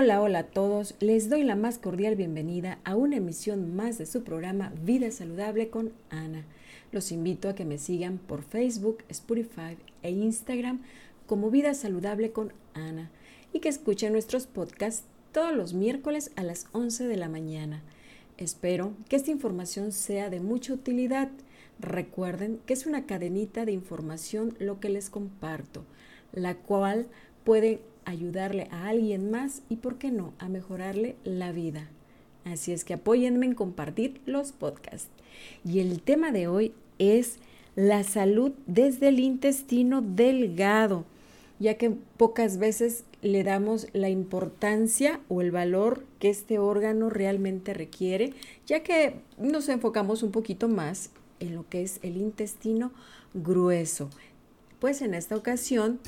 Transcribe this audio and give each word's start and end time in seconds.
Hola, 0.00 0.22
hola 0.22 0.38
a 0.38 0.44
todos. 0.44 0.94
Les 1.00 1.28
doy 1.28 1.42
la 1.42 1.56
más 1.56 1.78
cordial 1.78 2.14
bienvenida 2.14 2.78
a 2.84 2.94
una 2.94 3.16
emisión 3.16 3.74
más 3.74 3.98
de 3.98 4.06
su 4.06 4.22
programa 4.22 4.72
Vida 4.84 5.10
Saludable 5.10 5.70
con 5.70 5.90
Ana. 6.08 6.44
Los 6.92 7.10
invito 7.10 7.48
a 7.48 7.56
que 7.56 7.64
me 7.64 7.78
sigan 7.78 8.18
por 8.18 8.44
Facebook, 8.44 8.98
Spotify 9.08 9.76
e 10.04 10.12
Instagram 10.12 10.82
como 11.26 11.50
Vida 11.50 11.74
Saludable 11.74 12.30
con 12.30 12.52
Ana 12.74 13.10
y 13.52 13.58
que 13.58 13.68
escuchen 13.68 14.12
nuestros 14.12 14.46
podcasts 14.46 15.02
todos 15.32 15.52
los 15.56 15.74
miércoles 15.74 16.30
a 16.36 16.44
las 16.44 16.66
11 16.70 17.08
de 17.08 17.16
la 17.16 17.28
mañana. 17.28 17.82
Espero 18.36 18.92
que 19.08 19.16
esta 19.16 19.32
información 19.32 19.90
sea 19.90 20.30
de 20.30 20.38
mucha 20.38 20.74
utilidad. 20.74 21.28
Recuerden 21.80 22.60
que 22.66 22.74
es 22.74 22.86
una 22.86 23.04
cadenita 23.04 23.64
de 23.64 23.72
información 23.72 24.54
lo 24.60 24.78
que 24.78 24.90
les 24.90 25.10
comparto, 25.10 25.82
la 26.30 26.54
cual 26.54 27.08
puede 27.42 27.80
ayudarle 28.08 28.68
a 28.70 28.88
alguien 28.88 29.30
más 29.30 29.62
y, 29.68 29.76
por 29.76 29.98
qué 29.98 30.10
no, 30.10 30.32
a 30.38 30.48
mejorarle 30.48 31.16
la 31.24 31.52
vida. 31.52 31.88
Así 32.44 32.72
es 32.72 32.84
que 32.84 32.94
apóyenme 32.94 33.46
en 33.46 33.54
compartir 33.54 34.20
los 34.24 34.52
podcasts. 34.52 35.10
Y 35.64 35.80
el 35.80 36.00
tema 36.00 36.32
de 36.32 36.48
hoy 36.48 36.72
es 36.98 37.38
la 37.76 38.02
salud 38.04 38.52
desde 38.66 39.08
el 39.08 39.20
intestino 39.20 40.00
delgado, 40.00 41.04
ya 41.58 41.74
que 41.74 41.90
pocas 42.16 42.58
veces 42.58 43.04
le 43.20 43.44
damos 43.44 43.88
la 43.92 44.08
importancia 44.08 45.20
o 45.28 45.42
el 45.42 45.50
valor 45.50 46.04
que 46.18 46.30
este 46.30 46.58
órgano 46.58 47.10
realmente 47.10 47.74
requiere, 47.74 48.32
ya 48.66 48.82
que 48.82 49.16
nos 49.36 49.68
enfocamos 49.68 50.22
un 50.22 50.30
poquito 50.30 50.68
más 50.68 51.10
en 51.40 51.54
lo 51.54 51.68
que 51.68 51.82
es 51.82 52.00
el 52.02 52.16
intestino 52.16 52.90
grueso, 53.34 54.08
pues 54.80 55.02
en 55.02 55.14
esta 55.14 55.36
ocasión 55.36 56.00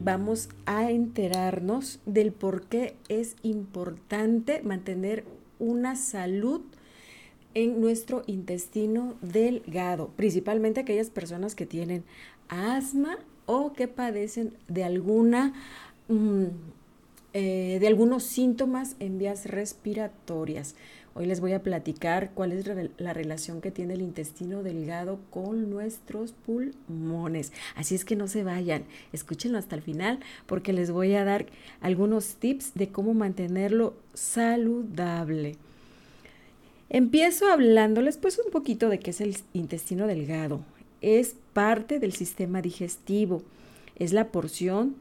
vamos 0.00 0.48
a 0.64 0.90
enterarnos 0.90 2.00
del 2.06 2.32
por 2.32 2.66
qué 2.66 2.96
es 3.08 3.36
importante 3.42 4.62
mantener 4.62 5.24
una 5.58 5.96
salud 5.96 6.62
en 7.54 7.80
nuestro 7.80 8.22
intestino 8.26 9.14
delgado, 9.22 10.10
principalmente 10.16 10.80
aquellas 10.80 11.10
personas 11.10 11.54
que 11.54 11.66
tienen 11.66 12.04
asma 12.48 13.18
o 13.46 13.72
que 13.72 13.88
padecen 13.88 14.52
de 14.68 14.84
alguna 14.84 15.54
mm, 16.08 16.44
eh, 17.38 17.76
de 17.80 17.86
algunos 17.86 18.24
síntomas 18.24 18.96
en 18.98 19.18
vías 19.18 19.44
respiratorias. 19.44 20.74
Hoy 21.18 21.24
les 21.24 21.40
voy 21.40 21.54
a 21.54 21.62
platicar 21.62 22.32
cuál 22.34 22.52
es 22.52 22.66
la 22.98 23.14
relación 23.14 23.62
que 23.62 23.70
tiene 23.70 23.94
el 23.94 24.02
intestino 24.02 24.62
delgado 24.62 25.18
con 25.30 25.70
nuestros 25.70 26.32
pulmones. 26.32 27.54
Así 27.74 27.94
es 27.94 28.04
que 28.04 28.16
no 28.16 28.28
se 28.28 28.44
vayan, 28.44 28.84
escúchenlo 29.14 29.56
hasta 29.56 29.76
el 29.76 29.80
final 29.80 30.20
porque 30.44 30.74
les 30.74 30.90
voy 30.90 31.14
a 31.14 31.24
dar 31.24 31.46
algunos 31.80 32.34
tips 32.34 32.74
de 32.74 32.88
cómo 32.88 33.14
mantenerlo 33.14 33.94
saludable. 34.12 35.56
Empiezo 36.90 37.48
hablándoles 37.48 38.18
pues 38.18 38.38
un 38.38 38.50
poquito 38.52 38.90
de 38.90 38.98
qué 38.98 39.08
es 39.08 39.22
el 39.22 39.38
intestino 39.54 40.06
delgado. 40.06 40.60
Es 41.00 41.34
parte 41.54 41.98
del 41.98 42.12
sistema 42.12 42.60
digestivo. 42.60 43.42
Es 43.94 44.12
la 44.12 44.28
porción 44.28 44.96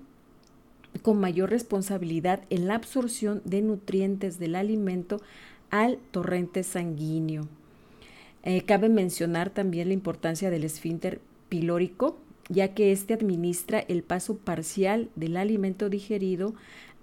con 1.01 1.19
mayor 1.19 1.49
responsabilidad 1.49 2.43
en 2.49 2.67
la 2.67 2.75
absorción 2.75 3.41
de 3.43 3.61
nutrientes 3.61 4.39
del 4.39 4.55
alimento 4.55 5.21
al 5.81 5.97
torrente 6.11 6.63
sanguíneo. 6.63 7.47
Eh, 8.43 8.61
cabe 8.61 8.89
mencionar 8.89 9.49
también 9.49 9.89
la 9.89 9.93
importancia 9.93 10.49
del 10.49 10.63
esfínter 10.63 11.19
pilórico, 11.49 12.17
ya 12.47 12.73
que 12.73 12.91
éste 12.91 13.13
administra 13.13 13.79
el 13.79 14.03
paso 14.03 14.37
parcial 14.37 15.09
del 15.15 15.35
alimento 15.35 15.89
digerido 15.89 16.53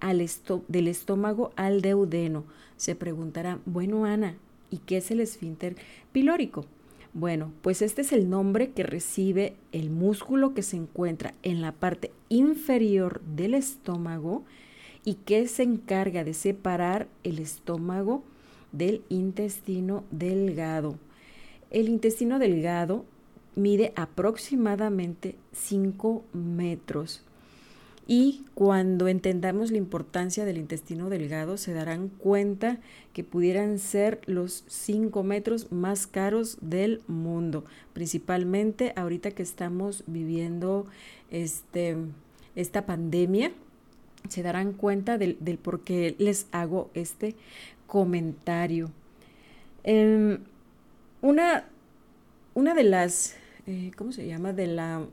al 0.00 0.24
del 0.68 0.88
estómago 0.88 1.52
al 1.56 1.82
deudeno. 1.82 2.44
Se 2.76 2.94
preguntará, 2.94 3.58
bueno 3.66 4.04
Ana, 4.04 4.36
¿y 4.70 4.78
qué 4.78 4.98
es 4.98 5.10
el 5.10 5.20
esfínter 5.20 5.76
pilórico? 6.12 6.64
Bueno, 7.12 7.52
pues 7.60 7.82
este 7.82 8.00
es 8.00 8.12
el 8.12 8.30
nombre 8.30 8.70
que 8.70 8.84
recibe 8.84 9.54
el 9.72 9.90
músculo 9.90 10.54
que 10.54 10.62
se 10.62 10.76
encuentra 10.76 11.34
en 11.42 11.60
la 11.60 11.72
parte 11.72 12.10
inferior 12.30 13.20
del 13.20 13.52
estómago 13.52 14.44
y 15.04 15.14
que 15.14 15.46
se 15.46 15.62
encarga 15.62 16.24
de 16.24 16.32
separar 16.32 17.08
el 17.22 17.38
estómago 17.38 18.24
del 18.72 19.02
intestino 19.08 20.04
delgado. 20.10 20.96
El 21.70 21.88
intestino 21.88 22.38
delgado 22.38 23.04
mide 23.54 23.92
aproximadamente 23.96 25.36
5 25.52 26.24
metros. 26.32 27.22
Y 28.06 28.44
cuando 28.54 29.06
entendamos 29.06 29.70
la 29.70 29.78
importancia 29.78 30.44
del 30.44 30.58
intestino 30.58 31.08
delgado, 31.08 31.56
se 31.56 31.72
darán 31.72 32.08
cuenta 32.08 32.80
que 33.12 33.22
pudieran 33.22 33.78
ser 33.78 34.20
los 34.26 34.64
5 34.66 35.22
metros 35.22 35.70
más 35.70 36.06
caros 36.08 36.58
del 36.60 37.00
mundo, 37.06 37.64
principalmente 37.92 38.92
ahorita 38.96 39.30
que 39.30 39.44
estamos 39.44 40.02
viviendo 40.06 40.86
este, 41.30 41.96
esta 42.56 42.86
pandemia. 42.86 43.52
Se 44.28 44.42
darán 44.42 44.72
cuenta 44.72 45.16
del, 45.16 45.36
del 45.40 45.58
por 45.58 45.80
qué 45.80 46.14
les 46.18 46.46
hago 46.52 46.90
este 46.94 47.36
comentario. 47.92 48.90
Em, 49.84 50.38
una, 51.20 51.66
una 52.54 52.72
de 52.72 52.84
las, 52.84 53.36
eh, 53.66 53.90
¿cómo 53.98 54.12
se 54.12 54.26
llama? 54.26 54.54
De, 54.54 54.66
la, 54.66 55.04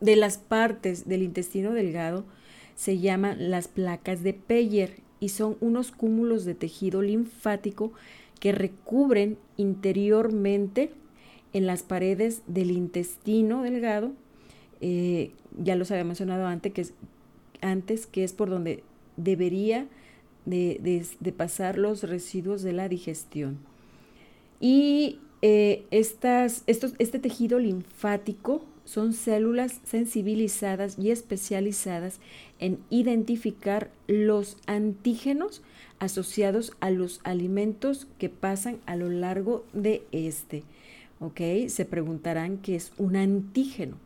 de 0.00 0.16
las 0.16 0.38
partes 0.38 1.06
del 1.06 1.22
intestino 1.22 1.72
delgado 1.72 2.24
se 2.74 2.98
llaman 2.98 3.48
las 3.52 3.68
placas 3.68 4.24
de 4.24 4.34
Peyer 4.34 4.96
y 5.20 5.28
son 5.28 5.56
unos 5.60 5.92
cúmulos 5.92 6.44
de 6.44 6.56
tejido 6.56 7.00
linfático 7.00 7.92
que 8.40 8.50
recubren 8.50 9.38
interiormente 9.56 10.90
en 11.52 11.66
las 11.66 11.84
paredes 11.84 12.42
del 12.48 12.72
intestino 12.72 13.62
delgado. 13.62 14.10
Eh, 14.80 15.30
ya 15.56 15.76
los 15.76 15.92
había 15.92 16.02
mencionado 16.02 16.44
antes 16.44 16.72
que, 16.72 16.80
es, 16.80 16.92
antes, 17.60 18.08
que 18.08 18.24
es 18.24 18.32
por 18.32 18.50
donde 18.50 18.82
debería 19.16 19.86
de, 20.44 21.04
pasar 21.36 21.78
los 21.78 22.02
residuos 22.02 22.62
de 22.62 22.72
la 22.72 22.88
digestión. 22.88 23.58
Y 24.60 25.18
eh, 25.42 25.84
estas, 25.90 26.62
estos, 26.66 26.94
este 26.98 27.18
tejido 27.18 27.58
linfático 27.58 28.64
son 28.84 29.12
células 29.12 29.80
sensibilizadas 29.84 30.98
y 30.98 31.10
especializadas 31.10 32.20
en 32.58 32.78
identificar 32.90 33.90
los 34.06 34.56
antígenos 34.66 35.62
asociados 35.98 36.72
a 36.80 36.90
los 36.90 37.20
alimentos 37.22 38.08
que 38.18 38.28
pasan 38.28 38.78
a 38.86 38.96
lo 38.96 39.08
largo 39.08 39.64
de 39.72 40.02
este. 40.10 40.64
¿Ok? 41.20 41.40
Se 41.68 41.84
preguntarán 41.84 42.58
qué 42.58 42.74
es 42.74 42.92
un 42.98 43.14
antígeno. 43.14 43.96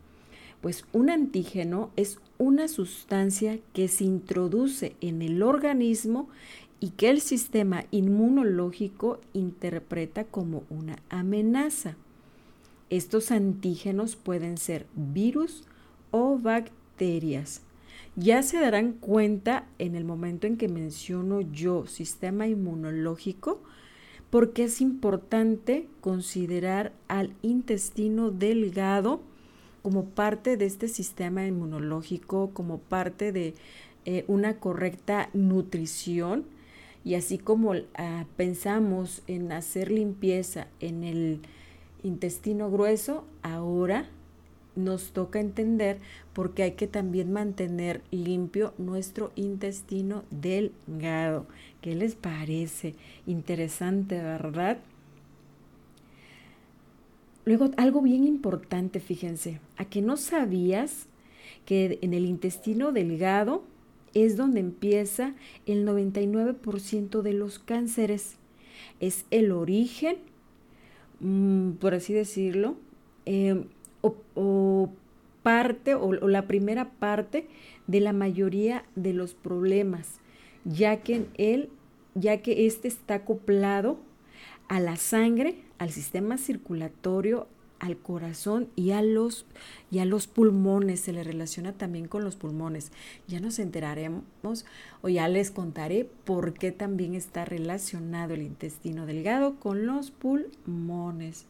Pues 0.60 0.84
un 0.92 1.10
antígeno 1.10 1.90
es 1.96 2.18
una 2.38 2.68
sustancia 2.68 3.58
que 3.72 3.88
se 3.88 4.04
introduce 4.04 4.96
en 5.00 5.22
el 5.22 5.42
organismo 5.42 6.28
y 6.80 6.90
que 6.90 7.10
el 7.10 7.20
sistema 7.20 7.84
inmunológico 7.90 9.20
interpreta 9.32 10.24
como 10.24 10.64
una 10.68 10.98
amenaza. 11.08 11.96
Estos 12.90 13.30
antígenos 13.30 14.16
pueden 14.16 14.58
ser 14.58 14.86
virus 14.94 15.64
o 16.10 16.38
bacterias. 16.38 17.62
Ya 18.14 18.42
se 18.42 18.58
darán 18.58 18.92
cuenta 18.92 19.66
en 19.78 19.94
el 19.94 20.04
momento 20.04 20.46
en 20.46 20.56
que 20.56 20.68
menciono 20.68 21.40
yo 21.40 21.86
sistema 21.86 22.46
inmunológico, 22.46 23.60
porque 24.30 24.64
es 24.64 24.80
importante 24.80 25.88
considerar 26.00 26.92
al 27.08 27.34
intestino 27.42 28.30
delgado 28.30 29.20
como 29.86 30.04
parte 30.04 30.56
de 30.56 30.66
este 30.66 30.88
sistema 30.88 31.46
inmunológico, 31.46 32.50
como 32.52 32.78
parte 32.78 33.30
de 33.30 33.54
eh, 34.04 34.24
una 34.26 34.58
correcta 34.58 35.30
nutrición. 35.32 36.44
Y 37.04 37.14
así 37.14 37.38
como 37.38 37.72
ah, 37.94 38.24
pensamos 38.36 39.22
en 39.28 39.52
hacer 39.52 39.92
limpieza 39.92 40.66
en 40.80 41.04
el 41.04 41.40
intestino 42.02 42.68
grueso, 42.68 43.24
ahora 43.44 44.08
nos 44.74 45.12
toca 45.12 45.38
entender 45.38 46.00
porque 46.32 46.64
hay 46.64 46.72
que 46.72 46.88
también 46.88 47.32
mantener 47.32 48.02
limpio 48.10 48.74
nuestro 48.78 49.30
intestino 49.36 50.24
delgado. 50.32 51.46
¿Qué 51.80 51.94
les 51.94 52.16
parece? 52.16 52.96
Interesante, 53.24 54.20
¿verdad? 54.20 54.78
Luego, 57.46 57.70
algo 57.76 58.02
bien 58.02 58.24
importante, 58.24 58.98
fíjense, 58.98 59.60
a 59.76 59.84
que 59.84 60.02
no 60.02 60.16
sabías 60.16 61.06
que 61.64 62.00
en 62.02 62.12
el 62.12 62.26
intestino 62.26 62.90
delgado 62.90 63.62
es 64.14 64.36
donde 64.36 64.58
empieza 64.58 65.36
el 65.64 65.86
99% 65.86 67.22
de 67.22 67.32
los 67.32 67.60
cánceres. 67.60 68.36
Es 68.98 69.26
el 69.30 69.52
origen, 69.52 70.16
mm, 71.20 71.72
por 71.74 71.94
así 71.94 72.12
decirlo, 72.12 72.76
em, 73.26 73.66
o, 74.02 74.90
parte 75.44 75.94
o, 75.94 76.12
la 76.12 76.48
primera 76.48 76.90
parte 76.90 77.46
de 77.86 78.00
la 78.00 78.12
mayoría 78.12 78.84
de 78.96 79.12
los 79.12 79.34
problemas. 79.34 80.20
ya 80.64 80.96
que 81.02 81.26
él, 81.36 81.70
ya 82.16 82.42
que 82.42 82.66
este 82.66 82.88
está 82.88 83.14
acoplado 83.14 84.00
a 84.66 84.80
la 84.80 84.96
sangre, 84.96 85.65
al 85.78 85.90
sistema 85.90 86.38
circulatorio, 86.38 87.48
al 87.78 87.98
corazón 87.98 88.68
y 88.74 88.92
a 88.92 89.02
los 89.02 89.44
y 89.90 89.98
a 89.98 90.04
los 90.04 90.26
pulmones, 90.26 91.00
se 91.00 91.12
le 91.12 91.22
relaciona 91.22 91.72
también 91.72 92.08
con 92.08 92.24
los 92.24 92.36
pulmones. 92.36 92.90
Ya 93.28 93.40
nos 93.40 93.58
enteraremos 93.58 94.24
o 95.02 95.08
ya 95.08 95.28
les 95.28 95.50
contaré 95.50 96.08
por 96.24 96.54
qué 96.54 96.72
también 96.72 97.14
está 97.14 97.44
relacionado 97.44 98.34
el 98.34 98.42
intestino 98.42 99.06
delgado 99.06 99.56
con 99.56 99.86
los 99.86 100.10
pulmones. 100.10 101.44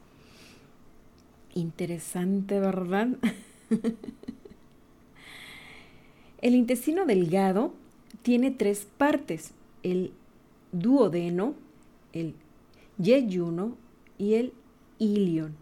Interesante, 1.54 2.60
¿verdad? 2.60 3.08
el 6.42 6.54
intestino 6.54 7.06
delgado 7.06 7.72
tiene 8.22 8.50
tres 8.50 8.86
partes, 8.98 9.52
el 9.82 10.12
duodeno, 10.72 11.54
el 12.12 12.34
yeyuno 12.98 13.76
y 14.18 14.34
el 14.34 14.52
ilion, 14.98 15.54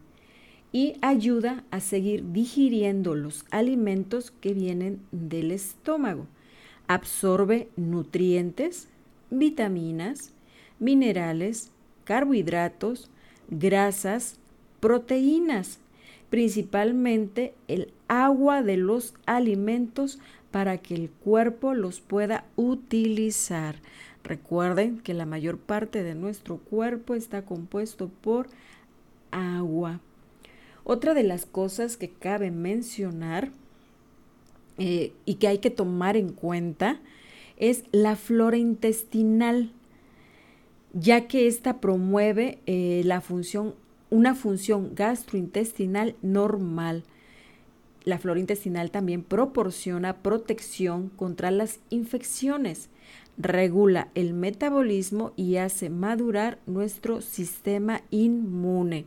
y 0.73 0.95
ayuda 1.03 1.65
a 1.71 1.81
seguir 1.81 2.33
digiriendo 2.33 3.15
los 3.15 3.45
alimentos 3.51 4.33
que 4.41 4.55
vienen 4.55 5.01
del 5.13 5.51
estómago. 5.53 6.27
Absorbe 6.89 7.69
nutrientes, 7.77 8.89
vitaminas, 9.31 10.33
minerales, 10.79 11.71
carbohidratos, 12.05 13.11
grasas, 13.49 14.39
proteínas, 14.81 15.79
principalmente 16.31 17.55
el 17.69 17.93
agua 18.09 18.63
de 18.63 18.77
los 18.77 19.15
alimentos 19.27 20.19
para 20.51 20.79
que 20.79 20.95
el 20.95 21.11
cuerpo 21.11 21.75
los 21.75 22.01
pueda 22.01 22.45
utilizar. 22.57 23.77
Recuerden 24.25 25.01
que 25.01 25.13
la 25.13 25.27
mayor 25.27 25.59
parte 25.59 26.03
de 26.03 26.15
nuestro 26.15 26.57
cuerpo 26.57 27.15
está 27.15 27.43
compuesto 27.45 28.09
por 28.09 28.49
agua. 29.31 30.01
Otra 30.83 31.13
de 31.13 31.23
las 31.23 31.45
cosas 31.45 31.99
que 31.99 32.09
cabe 32.09 32.51
mencionar 32.51 33.51
eh, 34.79 35.13
y 35.27 35.35
que 35.35 35.49
hay 35.49 35.59
que 35.59 35.71
tomar 35.71 36.17
en 36.17 36.31
cuenta 36.31 37.01
es 37.59 37.85
la 37.93 38.17
flora 38.17 38.57
intestinal, 38.57 39.73
ya 40.95 41.29
que 41.29 41.47
ésta 41.47 41.81
promueve 41.81 42.61
eh, 42.65 43.03
la 43.05 43.21
función, 43.21 43.75
una 44.09 44.35
función 44.35 44.95
gastrointestinal 44.95 46.17
normal. 46.23 47.05
La 48.05 48.19
flora 48.19 48.41
intestinal 48.41 48.91
también 48.91 49.23
proporciona 49.23 50.17
protección 50.17 51.11
contra 51.11 51.51
las 51.51 51.81
infecciones 51.91 52.89
regula 53.37 54.09
el 54.15 54.35
metabolismo 54.35 55.33
y 55.37 55.57
hace 55.57 55.91
madurar 55.91 56.59
nuestro 56.67 57.21
sistema 57.21 58.03
inmune. 58.11 59.07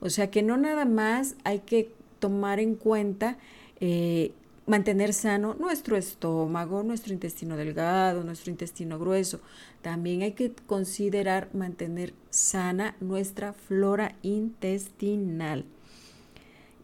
O 0.00 0.10
sea 0.10 0.30
que 0.30 0.42
no 0.42 0.56
nada 0.56 0.84
más 0.84 1.36
hay 1.44 1.60
que 1.60 1.90
tomar 2.18 2.60
en 2.60 2.74
cuenta 2.74 3.38
eh, 3.80 4.32
mantener 4.66 5.12
sano 5.12 5.54
nuestro 5.54 5.96
estómago, 5.96 6.82
nuestro 6.82 7.12
intestino 7.12 7.56
delgado, 7.56 8.24
nuestro 8.24 8.50
intestino 8.50 8.98
grueso. 8.98 9.40
También 9.82 10.22
hay 10.22 10.32
que 10.32 10.52
considerar 10.66 11.48
mantener 11.52 12.14
sana 12.30 12.96
nuestra 13.00 13.52
flora 13.52 14.16
intestinal, 14.22 15.64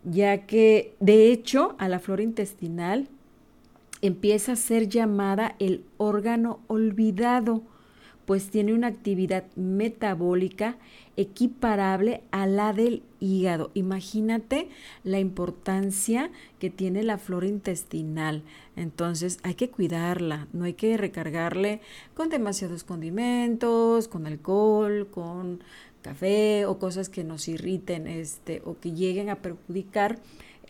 ya 0.04 0.46
que 0.46 0.94
de 1.00 1.30
hecho 1.32 1.74
a 1.78 1.88
la 1.88 1.98
flora 2.00 2.22
intestinal 2.22 3.08
empieza 4.02 4.52
a 4.52 4.56
ser 4.56 4.88
llamada 4.88 5.56
el 5.58 5.84
órgano 5.96 6.60
olvidado, 6.66 7.62
pues 8.26 8.50
tiene 8.50 8.74
una 8.74 8.86
actividad 8.86 9.44
metabólica 9.56 10.76
equiparable 11.16 12.22
a 12.30 12.46
la 12.46 12.72
del 12.72 13.02
hígado. 13.18 13.72
Imagínate 13.74 14.68
la 15.02 15.18
importancia 15.18 16.30
que 16.60 16.70
tiene 16.70 17.02
la 17.02 17.18
flora 17.18 17.48
intestinal. 17.48 18.44
Entonces 18.76 19.38
hay 19.42 19.54
que 19.54 19.68
cuidarla, 19.68 20.46
no 20.52 20.64
hay 20.64 20.74
que 20.74 20.96
recargarle 20.96 21.80
con 22.14 22.28
demasiados 22.28 22.84
condimentos, 22.84 24.06
con 24.06 24.26
alcohol, 24.26 25.08
con 25.10 25.62
café 26.02 26.66
o 26.66 26.78
cosas 26.78 27.08
que 27.08 27.24
nos 27.24 27.48
irriten 27.48 28.06
este, 28.06 28.62
o 28.64 28.78
que 28.78 28.92
lleguen 28.92 29.28
a 29.28 29.36
perjudicar 29.36 30.20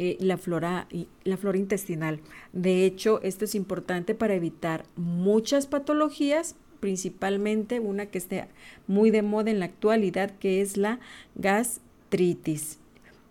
eh, 0.03 0.17
la, 0.19 0.39
flora, 0.39 0.89
la 1.25 1.37
flora 1.37 1.59
intestinal. 1.59 2.21
De 2.55 2.87
hecho, 2.87 3.21
esto 3.21 3.45
es 3.45 3.55
importante 3.55 4.15
para 4.15 4.33
evitar 4.33 4.87
muchas 4.97 5.67
patologías, 5.67 6.57
principalmente 6.81 7.81
una 7.81 8.07
que 8.07 8.17
esté 8.17 8.47
muy 8.87 9.11
de 9.11 9.21
moda 9.21 9.51
en 9.51 9.59
la 9.59 9.67
actualidad, 9.67 10.31
que 10.39 10.63
es 10.63 10.79
la 10.79 11.01
gastritis. 11.35 12.79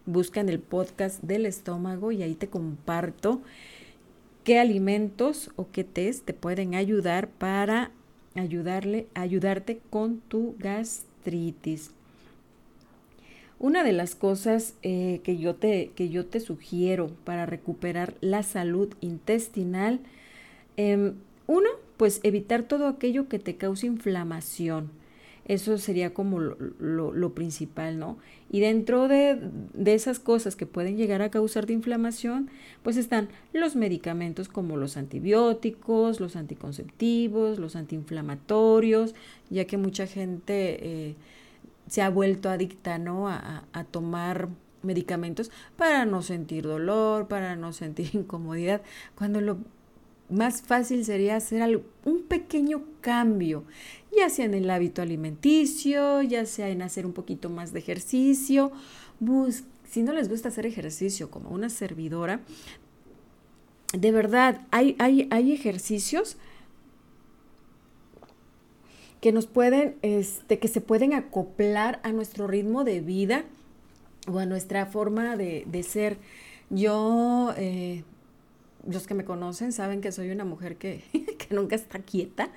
Busca 0.05 0.41
en 0.41 0.49
el 0.49 0.59
podcast 0.59 1.23
del 1.23 1.47
estómago 1.47 2.11
y 2.11 2.21
ahí 2.21 2.35
te 2.35 2.49
comparto 2.49 3.41
qué 4.43 4.59
alimentos 4.59 5.49
o 5.55 5.71
qué 5.71 5.83
test 5.83 6.23
te 6.23 6.35
pueden 6.35 6.75
ayudar 6.75 7.29
para 7.31 7.89
ayudarle, 8.35 9.07
ayudarte 9.15 9.81
con 9.89 10.19
tu 10.19 10.55
gastritis. 10.59 11.95
Una 13.59 13.83
de 13.83 13.91
las 13.91 14.15
cosas 14.15 14.75
eh, 14.83 15.19
que, 15.23 15.37
yo 15.37 15.53
te, 15.55 15.91
que 15.93 16.07
yo 16.07 16.25
te 16.25 16.39
sugiero 16.39 17.11
para 17.25 17.45
recuperar 17.45 18.15
la 18.21 18.41
salud 18.41 18.93
intestinal, 19.01 19.99
em, 20.77 21.15
uno, 21.45 21.67
pues 21.97 22.21
evitar 22.23 22.63
todo 22.63 22.87
aquello 22.87 23.27
que 23.27 23.37
te 23.37 23.57
cause 23.57 23.85
inflamación. 23.85 24.91
Eso 25.43 25.77
sería 25.77 26.13
como 26.13 26.39
lo, 26.39 27.33
principal, 27.33 27.97
¿no? 27.99 28.17
Y 28.51 28.59
dentro 28.59 29.07
de, 29.07 29.37
de, 29.73 29.93
esas 29.95 30.19
cosas 30.19 30.55
que 30.55 30.67
pueden 30.67 30.95
llegar 30.95 31.21
a 31.21 31.31
causar 31.31 31.65
de 31.65 31.73
inflamación, 31.73 32.49
pues 32.83 32.97
están 32.97 33.29
los 33.51 33.75
medicamentos 33.75 34.47
como 34.47 34.77
los 34.77 34.95
antibióticos, 34.95 36.19
los 36.19 36.35
anticonceptivos, 36.35 37.57
los 37.59 37.75
antiinflamatorios, 37.75 39.15
ya 39.49 39.65
que 39.65 39.75
mucha 39.75 40.07
gente... 40.07 40.77
Eh, 41.09 41.15
se 41.89 42.01
ha 42.01 42.09
vuelto 42.09 42.49
adicta, 42.49 42.97
¿no? 42.97 43.27
A, 43.27 43.63
tomar 43.91 44.49
medicamentos 44.81 45.51
para 45.75 46.05
no 46.05 46.21
sentir 46.21 46.63
dolor, 46.63 47.27
para 47.27 47.55
no 47.55 47.73
sentir 47.73 48.11
incomodidad, 48.13 48.81
cuando 49.15 49.41
lo 49.41 49.57
más 50.29 50.61
fácil 50.61 51.03
sería 51.03 51.35
hacer 51.35 51.83
un 52.05 52.21
pequeño 52.23 52.83
cambio, 53.01 53.63
ya 54.15 54.29
sea 54.29 54.45
en 54.45 54.53
el 54.53 54.69
hábito 54.69 55.01
alimenticio, 55.01 56.21
ya 56.21 56.45
sea 56.45 56.69
en 56.69 56.83
hacer 56.83 57.05
un 57.05 57.13
poquito 57.13 57.49
más 57.49 57.73
de 57.73 57.79
ejercicio. 57.79 58.71
si 59.89 60.03
no 60.03 60.13
les 60.13 60.29
gusta 60.29 60.49
hacer 60.49 60.67
ejercicio 60.67 61.31
como 61.31 61.49
una 61.49 61.69
servidora, 61.69 62.41
de 63.97 64.11
verdad, 64.11 64.61
hay, 64.69 64.95
hay, 64.99 65.27
hay 65.31 65.51
ejercicios 65.51 66.37
que 69.21 69.31
nos 69.31 69.47
pueden, 69.47 69.95
este, 70.01 70.59
que 70.59 70.67
se 70.67 70.81
pueden 70.81 71.13
acoplar 71.13 71.99
a 72.03 72.11
nuestro 72.11 72.47
ritmo 72.47 72.83
de 72.83 73.01
vida 73.01 73.43
o 74.27 74.39
a 74.39 74.45
nuestra 74.45 74.85
forma 74.85 75.35
de, 75.35 75.83
ser. 75.83 76.17
Yo, 76.69 77.53
eh, 77.57 78.03
los 78.87 79.07
que 79.07 79.13
me 79.13 79.25
conocen 79.25 79.71
saben 79.71 80.01
que 80.01 80.11
soy 80.11 80.29
una 80.29 80.45
mujer 80.45 80.77
que, 80.77 81.03
que 81.11 81.53
nunca 81.55 81.75
está 81.75 81.99
quieta 81.99 82.49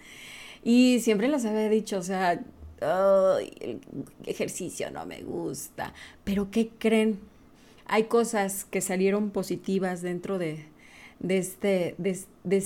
y 0.63 1.01
siempre 1.01 1.29
les 1.29 1.45
había 1.45 1.69
dicho, 1.69 1.99
o 1.99 2.03
sea, 2.03 2.41
el 2.81 3.81
ejercicio 4.27 4.91
no 4.91 5.07
me 5.07 5.23
gusta, 5.23 5.93
pero 6.25 6.51
¿qué 6.51 6.71
creen? 6.79 7.19
Hay 7.87 8.05
cosas 8.05 8.65
que 8.65 8.81
salieron 8.81 9.31
positivas 9.31 10.03
dentro 10.03 10.39
de, 10.39 10.65
de 11.19 11.39
este, 11.39 11.95
de, 11.99 12.19
de, 12.45 12.65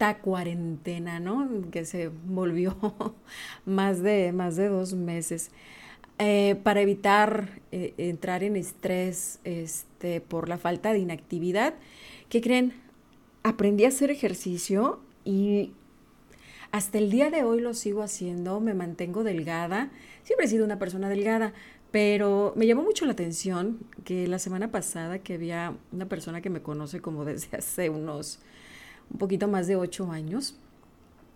esta 0.00 0.16
cuarentena, 0.16 1.20
¿no? 1.20 1.46
Que 1.70 1.84
se 1.84 2.08
volvió 2.08 2.74
más 3.66 4.02
de, 4.02 4.32
más 4.32 4.56
de 4.56 4.68
dos 4.68 4.94
meses. 4.94 5.50
Eh, 6.18 6.56
para 6.62 6.80
evitar 6.80 7.60
eh, 7.70 7.92
entrar 7.98 8.42
en 8.42 8.56
estrés 8.56 9.40
este, 9.44 10.22
por 10.22 10.48
la 10.48 10.56
falta 10.56 10.94
de 10.94 11.00
inactividad, 11.00 11.74
¿qué 12.30 12.40
creen? 12.40 12.72
Aprendí 13.42 13.84
a 13.84 13.88
hacer 13.88 14.10
ejercicio 14.10 15.00
y 15.26 15.74
hasta 16.72 16.96
el 16.96 17.10
día 17.10 17.28
de 17.28 17.44
hoy 17.44 17.60
lo 17.60 17.74
sigo 17.74 18.02
haciendo, 18.02 18.58
me 18.58 18.72
mantengo 18.72 19.22
delgada, 19.22 19.90
siempre 20.22 20.46
he 20.46 20.48
sido 20.48 20.64
una 20.64 20.78
persona 20.78 21.10
delgada, 21.10 21.52
pero 21.90 22.54
me 22.56 22.66
llamó 22.66 22.84
mucho 22.84 23.04
la 23.04 23.12
atención 23.12 23.80
que 24.04 24.26
la 24.28 24.38
semana 24.38 24.70
pasada 24.70 25.18
que 25.18 25.34
había 25.34 25.74
una 25.92 26.06
persona 26.06 26.40
que 26.40 26.48
me 26.48 26.62
conoce 26.62 27.02
como 27.02 27.26
desde 27.26 27.54
hace 27.58 27.90
unos 27.90 28.40
un 29.10 29.18
poquito 29.18 29.48
más 29.48 29.66
de 29.66 29.76
ocho 29.76 30.10
años, 30.10 30.56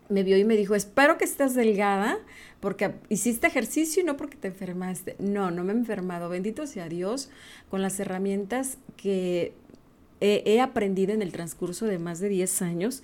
me 0.08 0.22
vio 0.22 0.36
y 0.36 0.44
me 0.44 0.56
dijo, 0.56 0.74
espero 0.74 1.16
que 1.18 1.24
estés 1.24 1.54
delgada 1.54 2.18
porque 2.60 2.94
hiciste 3.08 3.46
ejercicio 3.46 4.02
y 4.02 4.06
no 4.06 4.16
porque 4.16 4.36
te 4.36 4.48
enfermaste. 4.48 5.16
No, 5.18 5.50
no 5.50 5.64
me 5.64 5.72
he 5.72 5.76
enfermado, 5.76 6.28
bendito 6.28 6.66
sea 6.66 6.88
Dios, 6.88 7.30
con 7.70 7.82
las 7.82 7.98
herramientas 8.00 8.78
que 8.96 9.54
he, 10.20 10.60
aprendido 10.60 11.12
en 11.12 11.22
el 11.22 11.32
transcurso 11.32 11.86
de 11.86 11.98
más 11.98 12.20
de 12.20 12.28
10 12.28 12.62
años. 12.62 13.02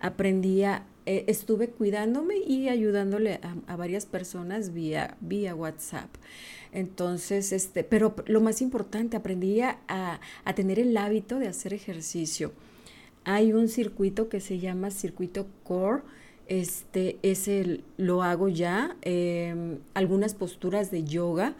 Aprendí 0.00 0.62
eh, 0.64 1.24
estuve 1.26 1.68
cuidándome 1.68 2.38
y 2.38 2.68
ayudándole 2.68 3.40
a, 3.66 3.76
varias 3.76 4.06
personas 4.06 4.72
vía, 4.72 5.16
vía 5.20 5.54
WhatsApp. 5.54 6.08
Entonces, 6.72 7.52
este, 7.52 7.84
pero 7.84 8.14
lo 8.26 8.40
más 8.40 8.62
importante, 8.62 9.16
aprendí 9.16 9.60
a, 9.60 9.78
a, 9.88 10.54
tener 10.54 10.78
el 10.78 10.96
hábito 10.96 11.38
de 11.38 11.48
hacer 11.48 11.74
ejercicio. 11.74 12.52
Hay 13.24 13.52
un 13.52 13.68
circuito 13.68 14.28
que 14.28 14.40
se 14.40 14.58
llama 14.58 14.90
circuito 14.90 15.46
core. 15.64 16.02
Este, 16.48 17.18
ese 17.22 17.80
lo 17.96 18.22
hago 18.22 18.48
ya. 18.48 18.96
Em, 19.02 19.78
algunas 19.94 20.34
posturas 20.34 20.90
de 20.90 21.04
yoga. 21.04 21.54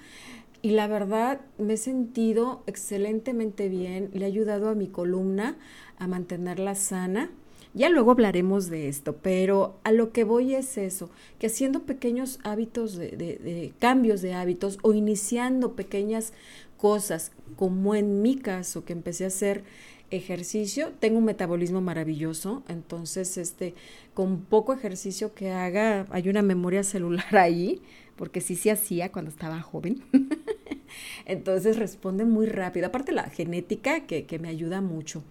Y 0.61 0.71
la 0.71 0.87
verdad 0.87 1.41
me 1.59 1.75
he 1.75 1.77
sentido 1.77 2.63
excelentemente 2.67 3.69
bien. 3.69 4.11
Le 4.13 4.25
ha 4.25 4.29
ayudado 4.29 4.69
a 4.69 4.75
mi 4.75 4.87
columna 4.87 5.57
a 5.99 6.07
mantenerla 6.07 6.75
sana 6.75 7.31
ya 7.75 7.89
luego 7.89 8.11
hablaremos 8.11 8.69
de 8.69 8.89
esto, 8.89 9.17
pero 9.17 9.79
a 9.83 9.93
lo 9.93 10.13
que 10.13 10.25
voy 10.25 10.55
es 10.55 10.77
eso, 10.77 11.11
que 11.39 11.47
haciendo 11.47 11.85
pequeños 11.85 12.39
hábitos 12.45 12.97
de, 12.97 13.73
cambios 13.79 14.21
de 14.21 14.35
hábitos 14.35 14.79
o 14.83 14.93
iniciando 14.93 15.73
pequeñas 15.73 16.35
cosas, 16.77 17.33
como 17.57 17.95
en 17.95 18.21
mi 18.21 18.37
caso, 18.37 18.85
que 18.85 18.93
empecé 18.93 19.25
a 19.25 19.29
hacer 19.29 19.65
ejercicio, 20.13 20.93
tengo 21.01 21.19
un 21.19 21.25
metabolismo 21.25 21.81
maravilloso, 21.81 22.63
entonces 22.69 23.37
este 23.39 23.75
con 24.15 24.43
poco 24.43 24.73
ejercicio 24.73 25.35
que 25.35 25.51
haga, 25.51 26.07
hay 26.11 26.29
una 26.29 26.43
memoria 26.43 26.85
celular 26.85 27.37
ahí, 27.37 27.81
porque 28.17 28.41
sí 28.41 28.55
se 28.55 28.71
hacía 28.71 29.11
cuando 29.11 29.31
estaba 29.31 29.61
joven. 29.61 30.03
entonces 31.27 31.79
responde 31.79 32.25
muy 32.25 32.47
rápido, 32.47 32.87
aparte 32.87 33.13
la 33.13 33.31
genética 33.31 34.07
que, 34.07 34.27
que 34.27 34.39
me 34.39 34.49
ayuda 34.49 34.81
mucho. 34.81 35.23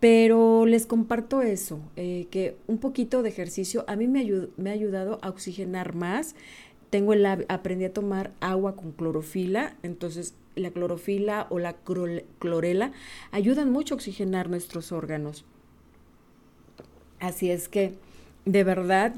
Pero 0.00 0.64
les 0.64 0.86
comparto 0.86 1.42
eso, 1.42 1.80
eh, 1.96 2.28
que 2.30 2.56
un 2.66 2.78
poquito 2.78 3.22
de 3.22 3.30
ejercicio 3.30 3.84
a 3.88 3.96
mí 3.96 4.06
me, 4.06 4.24
me 4.56 4.70
ha 4.70 4.72
ayudado 4.72 5.18
a 5.22 5.28
oxigenar 5.28 5.94
más. 5.94 6.34
Tengo 6.90 7.12
el 7.12 7.26
aprendí 7.26 7.84
a 7.84 7.92
tomar 7.92 8.32
agua 8.40 8.76
con 8.76 8.92
clorofila, 8.92 9.76
entonces 9.82 10.34
la 10.58 10.70
clorofila 10.70 11.46
o 11.50 11.58
la 11.58 11.76
clorela 12.38 12.92
ayudan 13.30 13.70
mucho 13.70 13.94
a 13.94 13.96
oxigenar 13.96 14.48
nuestros 14.48 14.92
órganos. 14.92 15.44
Así 17.20 17.50
es 17.50 17.68
que, 17.68 17.94
de 18.44 18.64
verdad, 18.64 19.14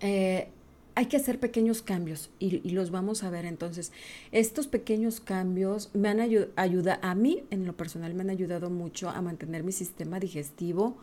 eh, 0.00 0.48
hay 0.94 1.06
que 1.06 1.16
hacer 1.16 1.38
pequeños 1.38 1.82
cambios 1.82 2.30
y, 2.38 2.68
los 2.70 2.90
vamos 2.90 3.22
a 3.22 3.30
ver. 3.30 3.44
Entonces, 3.44 3.92
estos 4.30 4.66
pequeños 4.66 5.20
cambios 5.20 5.90
me 5.94 6.08
han 6.08 6.20
ayudado, 6.20 6.98
a 7.02 7.14
mí 7.14 7.44
en 7.50 7.66
lo 7.66 7.76
personal 7.76 8.14
me 8.14 8.22
han 8.22 8.30
ayudado 8.30 8.70
mucho 8.70 9.08
a 9.08 9.22
mantener 9.22 9.62
mi 9.62 9.72
sistema 9.72 10.20
digestivo, 10.20 10.96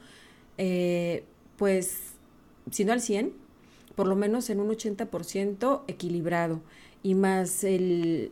eh, 0.58 1.24
pues, 1.58 2.14
si 2.72 2.86
no 2.86 2.94
al 2.94 3.02
100, 3.02 3.34
por 3.96 4.08
lo 4.08 4.16
menos 4.16 4.50
en 4.50 4.60
un 4.60 4.70
80% 4.70 5.84
equilibrado. 5.88 6.62
Y 7.02 7.16
más 7.16 7.64
el, 7.64 8.32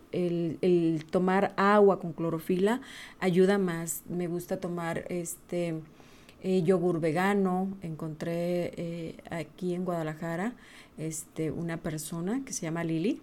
tomar 1.10 1.54
agua 1.56 2.00
con 2.00 2.14
clorofila 2.14 2.82
ayuda 3.20 3.58
más. 3.58 4.04
Me 4.10 4.28
gusta 4.28 4.60
tomar 4.60 5.06
este 5.10 5.76
eh, 6.44 6.64
yogur 6.64 7.00
vegano. 7.00 7.78
Encontré 7.82 8.74
eh, 8.76 9.18
aquí 9.30 9.74
en 9.74 9.86
Guadalajara 9.86 10.54
este, 10.98 11.52
una 11.52 11.78
persona 11.78 12.42
que 12.46 12.54
se 12.54 12.64
llama 12.64 12.84
Lili 12.84 13.22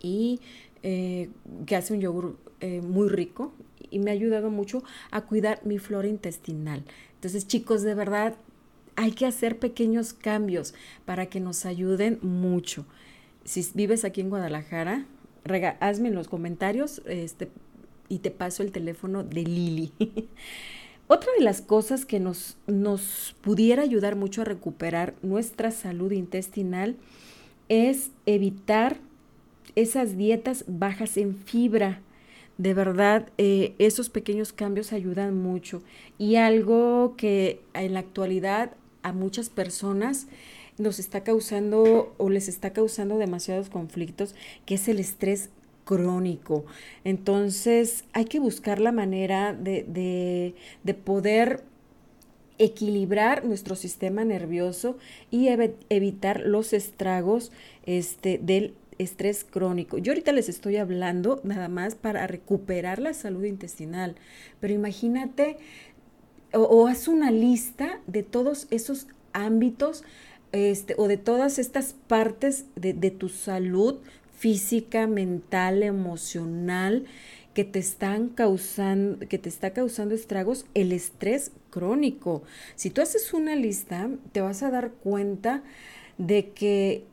y 0.00 0.40
eh, 0.82 1.30
que 1.66 1.74
hace 1.74 1.94
un 1.94 2.00
yogur 2.00 2.36
eh, 2.60 2.80
muy 2.80 3.08
rico 3.08 3.52
y 3.90 3.98
me 3.98 4.10
ha 4.10 4.14
ayudado 4.14 4.50
mucho 4.50 4.82
a 5.10 5.22
cuidar 5.22 5.60
mi 5.64 5.78
flora 5.78 6.08
intestinal. 6.08 6.84
Entonces, 7.14 7.46
chicos, 7.46 7.82
de 7.82 7.94
verdad, 7.94 8.36
hay 8.94 9.12
que 9.12 9.26
hacer 9.26 9.58
pequeños 9.58 10.12
cambios 10.12 10.74
para 11.04 11.26
que 11.26 11.40
nos 11.40 11.66
ayuden 11.66 12.18
mucho. 12.22 12.84
Si 13.46 13.64
vives 13.74 14.04
aquí 14.04 14.20
en 14.20 14.28
Guadalajara, 14.28 15.06
hazme 15.80 16.08
en 16.08 16.16
los 16.16 16.26
comentarios 16.26 17.00
este, 17.06 17.48
y 18.08 18.18
te 18.18 18.32
paso 18.32 18.64
el 18.64 18.72
teléfono 18.72 19.22
de 19.22 19.42
Lili. 19.42 19.92
Otra 21.06 21.30
de 21.38 21.44
las 21.44 21.62
cosas 21.62 22.04
que 22.04 22.18
nos, 22.18 22.56
nos 22.66 23.36
pudiera 23.42 23.84
ayudar 23.84 24.16
mucho 24.16 24.42
a 24.42 24.44
recuperar 24.44 25.14
nuestra 25.22 25.70
salud 25.70 26.10
intestinal 26.10 26.96
es 27.68 28.10
evitar 28.26 28.98
esas 29.76 30.16
dietas 30.16 30.64
bajas 30.66 31.16
en 31.16 31.36
fibra. 31.36 32.00
De 32.58 32.74
verdad, 32.74 33.28
eh, 33.38 33.76
esos 33.78 34.08
pequeños 34.08 34.52
cambios 34.52 34.92
ayudan 34.92 35.40
mucho. 35.40 35.84
Y 36.18 36.34
algo 36.34 37.14
que 37.16 37.60
en 37.74 37.94
la 37.94 38.00
actualidad 38.00 38.72
a 39.02 39.12
muchas 39.12 39.50
personas 39.50 40.26
nos 40.78 40.98
está 40.98 41.22
causando 41.22 42.14
o 42.18 42.28
les 42.28 42.48
está 42.48 42.72
causando 42.72 43.18
demasiados 43.18 43.70
conflictos, 43.70 44.34
que 44.64 44.74
es 44.74 44.88
el 44.88 44.98
estrés 44.98 45.50
crónico. 45.84 46.64
Entonces 47.04 48.04
hay 48.12 48.26
que 48.26 48.40
buscar 48.40 48.80
la 48.80 48.92
manera 48.92 49.54
de, 49.54 50.54
poder 51.04 51.62
equilibrar 52.58 53.44
nuestro 53.44 53.76
sistema 53.76 54.24
nervioso 54.24 54.96
y 55.30 55.48
evitar 55.88 56.40
los 56.40 56.72
estragos 56.72 57.52
este, 57.84 58.38
del 58.42 58.74
estrés 58.98 59.44
crónico. 59.44 59.98
Yo 59.98 60.12
ahorita 60.12 60.32
les 60.32 60.48
estoy 60.48 60.76
hablando 60.76 61.40
nada 61.44 61.68
más 61.68 61.94
para 61.94 62.26
recuperar 62.26 62.98
la 62.98 63.12
salud 63.12 63.44
intestinal, 63.44 64.16
pero 64.58 64.72
imagínate 64.72 65.58
o, 66.52 66.86
haz 66.86 67.08
una 67.08 67.30
lista 67.30 68.00
de 68.06 68.22
todos 68.22 68.66
esos 68.70 69.06
ámbitos 69.32 70.04
este, 70.52 70.94
o 70.98 71.08
de 71.08 71.16
todas 71.16 71.58
estas 71.58 71.94
partes 72.06 72.66
de, 72.76 72.92
de 72.92 73.10
tu 73.10 73.28
salud 73.28 73.96
física, 74.36 75.06
mental, 75.06 75.82
emocional 75.82 77.04
que 77.54 77.64
te 77.64 77.78
están 77.78 78.28
causando, 78.28 79.26
que 79.28 79.38
te 79.38 79.48
está 79.48 79.70
causando 79.70 80.14
estragos, 80.14 80.66
el 80.74 80.92
estrés 80.92 81.52
crónico. 81.70 82.42
Si 82.74 82.90
tú 82.90 83.00
haces 83.00 83.32
una 83.32 83.56
lista, 83.56 84.10
te 84.32 84.42
vas 84.42 84.62
a 84.62 84.70
dar 84.70 84.90
cuenta 84.90 85.62
de 86.18 86.50
que 86.50 87.04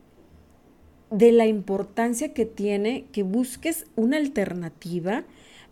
de 1.10 1.32
la 1.32 1.46
importancia 1.46 2.34
que 2.34 2.44
tiene 2.44 3.06
que 3.10 3.22
busques 3.22 3.86
una 3.96 4.18
alternativa 4.18 5.24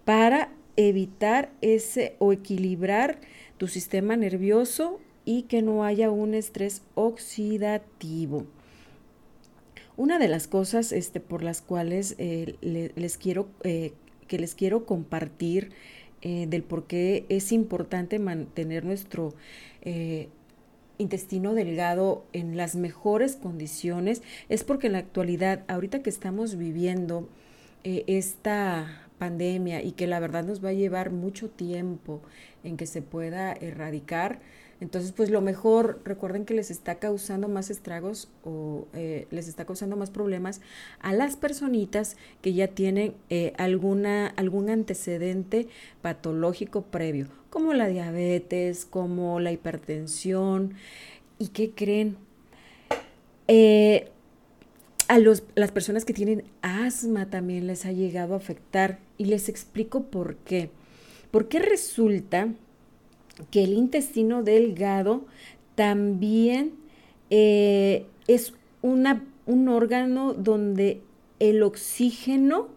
para 0.04 0.50
evitar 0.76 1.52
ese 1.60 2.16
o 2.18 2.32
equilibrar 2.32 3.20
tu 3.58 3.68
sistema 3.68 4.16
nervioso 4.16 5.00
y 5.24 5.42
que 5.42 5.62
no 5.62 5.84
haya 5.84 6.10
un 6.10 6.34
estrés 6.34 6.82
oxidativo. 6.94 8.46
Una 9.96 10.18
de 10.18 10.28
las 10.28 10.46
cosas 10.46 10.92
este, 10.92 11.20
por 11.20 11.42
las 11.42 11.60
cuales 11.60 12.14
eh, 12.18 12.56
les 12.60 13.18
quiero, 13.18 13.48
eh, 13.62 13.92
que 14.26 14.38
les 14.38 14.54
quiero 14.54 14.86
compartir 14.86 15.70
eh, 16.22 16.46
del 16.48 16.62
por 16.62 16.86
qué 16.86 17.26
es 17.28 17.52
importante 17.52 18.18
mantener 18.18 18.84
nuestro 18.84 19.34
intestino 20.98 21.54
delgado 21.54 22.24
en 22.32 22.56
las 22.56 22.76
mejores 22.76 23.34
condiciones 23.34 24.22
es 24.48 24.62
porque 24.62 24.86
en 24.86 24.92
la 24.92 25.00
actualidad, 25.00 25.64
ahorita 25.66 26.02
que 26.02 26.10
estamos 26.10 26.56
viviendo 26.56 27.28
esta 27.82 29.08
pandemia 29.18 29.82
y 29.82 29.92
que 29.92 30.06
la 30.06 30.20
verdad 30.20 30.44
nos 30.44 30.64
va 30.64 30.68
a 30.68 30.72
llevar 30.72 31.10
mucho 31.10 31.50
tiempo 31.50 32.22
en 32.62 32.76
que 32.76 32.86
se 32.86 33.02
pueda 33.02 33.52
erradicar, 33.52 34.38
entonces, 34.82 35.12
pues 35.12 35.30
lo 35.30 35.40
mejor, 35.40 36.00
recuerden 36.04 36.44
que 36.44 36.54
les 36.54 36.68
está 36.72 36.96
causando 36.96 37.46
más 37.46 37.70
estragos 37.70 38.28
o 38.42 38.88
eh, 38.94 39.28
les 39.30 39.46
está 39.46 39.64
causando 39.64 39.96
más 39.96 40.10
problemas 40.10 40.60
a 40.98 41.12
las 41.12 41.36
personitas 41.36 42.16
que 42.40 42.52
ya 42.52 42.66
tienen 42.66 43.14
eh, 43.30 43.52
alguna, 43.58 44.26
algún 44.26 44.70
antecedente 44.70 45.68
patológico 46.00 46.82
previo, 46.82 47.28
como 47.48 47.74
la 47.74 47.86
diabetes, 47.86 48.84
como 48.84 49.38
la 49.38 49.52
hipertensión. 49.52 50.74
¿Y 51.38 51.50
qué 51.50 51.70
creen? 51.70 52.16
Eh, 53.46 54.10
a 55.06 55.20
los, 55.20 55.44
las 55.54 55.70
personas 55.70 56.04
que 56.04 56.12
tienen 56.12 56.42
asma 56.60 57.30
también 57.30 57.68
les 57.68 57.86
ha 57.86 57.92
llegado 57.92 58.34
a 58.34 58.38
afectar 58.38 58.98
y 59.16 59.26
les 59.26 59.48
explico 59.48 60.06
por 60.06 60.38
qué. 60.38 60.70
Porque 61.30 61.60
resulta 61.60 62.48
que 63.50 63.64
el 63.64 63.72
intestino 63.72 64.42
delgado 64.42 65.24
también 65.74 66.72
eh, 67.30 68.06
es 68.26 68.52
una, 68.82 69.24
un 69.46 69.68
órgano 69.68 70.34
donde 70.34 71.00
el 71.38 71.62
oxígeno 71.62 72.68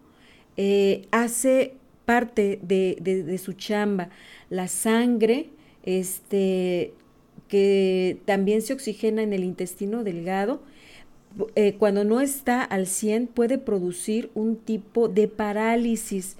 eh, 0.56 1.06
hace 1.10 1.74
parte 2.04 2.58
de, 2.62 3.40
su 3.42 3.52
chamba. 3.52 4.08
La 4.48 4.68
sangre, 4.68 5.50
este, 5.82 6.94
que 7.48 8.18
también 8.24 8.62
se 8.62 8.72
oxigena 8.72 9.22
en 9.22 9.32
el 9.32 9.44
intestino 9.44 10.04
delgado, 10.04 10.62
eh, 11.54 11.74
cuando 11.78 12.04
no 12.04 12.20
está 12.22 12.62
al 12.62 12.86
100 12.86 13.26
puede 13.26 13.58
producir 13.58 14.30
un 14.34 14.56
tipo 14.56 15.08
de 15.08 15.28
parálisis 15.28 16.36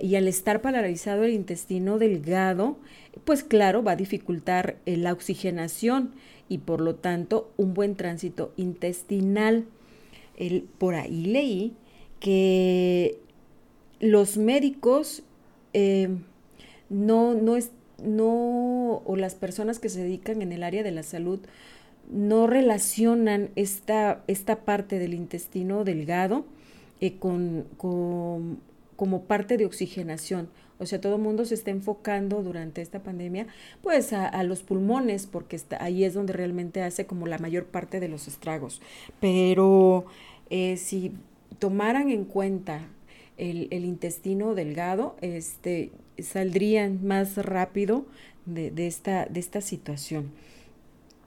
y 0.00 0.16
al 0.16 0.26
estar 0.26 0.60
paralizado 0.60 1.22
el 1.22 1.34
intestino 1.34 1.98
delgado, 1.98 2.78
pues 3.24 3.44
claro, 3.44 3.82
va 3.82 3.92
a 3.92 3.96
dificultar 3.96 4.78
eh, 4.86 4.96
la 4.96 5.12
oxigenación 5.12 6.12
y 6.48 6.58
por 6.58 6.80
lo 6.80 6.94
tanto 6.94 7.52
un 7.56 7.74
buen 7.74 7.94
tránsito 7.94 8.52
intestinal. 8.56 9.66
El, 10.36 10.62
por 10.62 10.94
ahí 10.94 11.26
leí 11.26 11.74
que 12.20 13.18
los 14.00 14.36
médicos 14.36 15.22
eh, 15.72 16.08
no, 16.88 17.34
no, 17.34 17.56
es, 17.56 17.70
no, 18.02 19.02
o 19.04 19.16
las 19.16 19.34
personas 19.34 19.78
que 19.78 19.88
se 19.88 20.02
dedican 20.02 20.42
en 20.42 20.52
el 20.52 20.62
área 20.62 20.82
de 20.82 20.90
la 20.90 21.02
salud, 21.02 21.40
no 22.10 22.46
relacionan 22.46 23.50
esta, 23.54 24.22
esta 24.28 24.64
parte 24.64 24.98
del 24.98 25.12
intestino 25.12 25.84
delgado 25.84 26.46
eh, 27.00 27.16
con, 27.18 27.66
con, 27.76 28.60
como 28.96 29.24
parte 29.24 29.56
de 29.56 29.66
oxigenación. 29.66 30.48
O 30.78 30.86
sea, 30.86 31.00
todo 31.00 31.16
el 31.16 31.22
mundo 31.22 31.44
se 31.44 31.54
está 31.54 31.70
enfocando 31.70 32.42
durante 32.42 32.82
esta 32.82 33.02
pandemia, 33.02 33.46
pues 33.82 34.12
a, 34.12 34.42
los 34.44 34.62
pulmones, 34.62 35.26
porque 35.26 35.56
está, 35.56 35.82
ahí 35.82 36.04
es 36.04 36.14
donde 36.14 36.32
realmente 36.32 36.82
hace 36.82 37.06
como 37.06 37.26
la 37.26 37.38
mayor 37.38 37.66
parte 37.66 38.00
de 38.00 38.08
los 38.08 38.28
estragos. 38.28 38.80
Pero 39.20 40.06
eh, 40.50 40.76
si 40.76 41.12
tomaran 41.58 42.10
en 42.10 42.24
cuenta 42.24 42.82
el, 43.38 43.84
intestino 43.84 44.54
delgado, 44.54 45.16
este, 45.20 45.90
saldrían 46.18 47.06
más 47.06 47.36
rápido 47.36 48.06
de, 48.46 48.86
esta, 48.86 49.60
situación. 49.60 50.30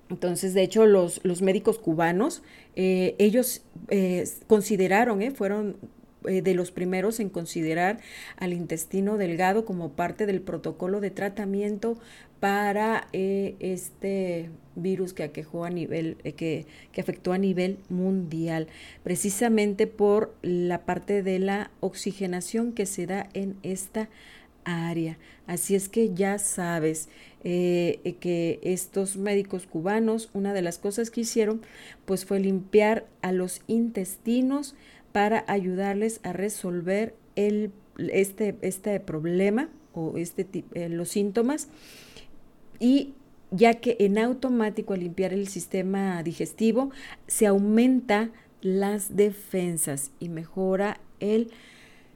Entonces, 0.10 0.54
de 0.54 0.64
hecho, 0.64 0.86
los, 0.86 1.22
los 1.24 1.42
médicos 1.42 1.80
cubanos, 1.80 2.44
eh, 2.76 3.16
ellos 3.18 3.64
eh, 3.88 4.28
consideraron, 4.48 5.22
eh, 5.22 5.32
fueron 5.32 5.78
eh, 6.28 6.42
de 6.42 6.54
los 6.54 6.72
primeros 6.72 7.20
en 7.20 7.30
considerar 7.30 8.00
al 8.38 8.54
intestino 8.54 9.18
delgado 9.18 9.66
como 9.66 9.94
parte 9.94 10.26
del 10.26 10.42
protocolo 10.42 11.00
de 11.00 11.12
tratamiento 11.12 11.98
para 12.40 13.08
eh, 13.14 13.56
este 13.60 14.50
virus 14.76 15.14
que 15.14 15.24
aquejó 15.24 15.64
a 15.64 15.70
nivel, 15.70 16.18
que, 16.36 16.66
que 16.92 17.02
afectó 17.02 17.34
a 17.34 17.38
nivel 17.38 17.78
mundial, 17.90 18.68
precisamente 19.04 19.86
por 19.86 20.34
la 20.42 20.86
parte 20.86 21.22
de 21.22 21.40
la 21.40 21.72
oxigenación 21.82 22.74
que 22.74 22.86
se 22.86 23.06
da 23.06 23.30
en 23.34 23.58
esta 23.62 24.10
área. 24.64 25.18
Así 25.48 25.76
es 25.76 25.90
que 25.90 26.14
ya 26.14 26.38
sabes 26.38 27.10
eh, 27.44 28.00
eh, 28.04 28.14
que 28.16 28.60
estos 28.64 29.18
médicos 29.18 29.66
cubanos, 29.66 30.30
una 30.34 30.54
de 30.54 30.62
las 30.62 30.78
cosas 30.78 31.10
que 31.10 31.22
hicieron, 31.22 31.62
pues 32.06 32.26
fue 32.26 32.40
limpiar 32.40 33.06
a 33.22 33.32
los 33.32 33.62
intestinos 33.68 34.76
para 35.12 35.44
ayudarles 35.48 36.20
a 36.24 36.34
resolver 36.34 37.16
este, 37.36 38.58
este 38.62 39.00
problema 39.00 39.70
o 39.94 40.18
este, 40.18 40.48
eh, 40.74 40.90
los 40.90 41.10
síntomas. 41.10 41.68
Y 42.80 43.14
ya 43.52 43.76
que 43.76 43.98
en 44.00 44.18
automático 44.18 44.94
al 44.94 45.02
limpiar 45.02 45.34
el 45.34 45.48
sistema 45.48 46.24
digestivo 46.24 46.92
se 47.28 47.48
aumenta 47.48 48.32
las 48.62 49.16
defensas 49.16 50.12
y 50.20 50.30
mejora 50.30 51.00
el 51.20 51.52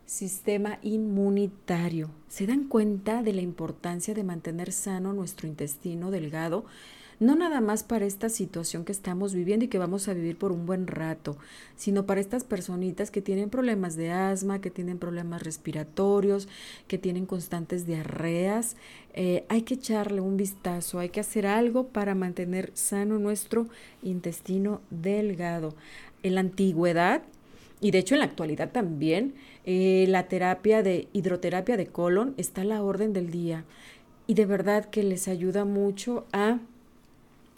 sistema 0.05 0.79
inmunitario. 0.81 2.11
¿Se 2.27 2.45
dan 2.47 2.65
cuenta 2.65 3.23
de 3.23 3.33
la 3.33 3.41
importancia 3.41 4.13
de 4.13 4.23
mantener 4.23 4.71
sano 4.71 5.13
nuestro 5.13 5.47
intestino 5.47 6.11
delgado? 6.11 6.65
No 7.19 7.35
nada 7.35 7.61
más 7.61 7.83
para 7.83 8.05
esta 8.05 8.27
situación 8.27 8.83
que 8.83 8.91
estamos 8.91 9.33
viviendo 9.33 9.63
y 9.65 9.67
que 9.69 9.77
vamos 9.77 10.09
a 10.09 10.13
vivir 10.13 10.37
por 10.37 10.51
un 10.51 10.65
buen 10.65 10.85
rato, 10.85 11.37
sino 11.77 12.05
para 12.05 12.19
estas 12.19 12.43
personitas 12.43 13.09
que 13.09 13.21
tienen 13.21 13.49
problemas 13.49 13.95
de 13.95 14.11
asma, 14.11 14.59
que 14.59 14.69
tienen 14.69 14.99
problemas 14.99 15.41
respiratorios, 15.41 16.49
que 16.87 16.97
tienen 16.97 17.25
constantes 17.25 17.85
diarreas. 17.85 18.75
Eh, 19.13 19.45
hay 19.47 19.61
que 19.61 19.75
echarle 19.75 20.19
un 20.19 20.35
vistazo, 20.35 20.99
hay 20.99 21.07
que 21.07 21.21
hacer 21.21 21.47
algo 21.47 21.87
para 21.87 22.15
mantener 22.15 22.71
sano 22.73 23.17
nuestro 23.17 23.67
intestino 24.03 24.81
delgado. 24.89 25.73
En 26.21 26.35
la 26.35 26.41
antigüedad, 26.41 27.21
y 27.79 27.91
de 27.91 27.99
hecho 27.99 28.15
en 28.15 28.19
la 28.19 28.25
actualidad 28.25 28.71
también, 28.71 29.35
eh, 29.63 30.05
la 30.09 30.27
terapia 30.27 30.83
de 30.83 31.07
hidroterapia 31.13 31.77
de 31.77 31.87
colon 31.87 32.33
está 32.35 32.61
a 32.61 32.65
la 32.65 32.83
orden 32.83 33.13
del 33.13 33.31
día 33.31 33.63
y 34.27 34.33
de 34.33 34.45
verdad 34.45 34.85
que 34.85 35.03
les 35.03 35.27
ayuda 35.27 35.65
mucho 35.65 36.25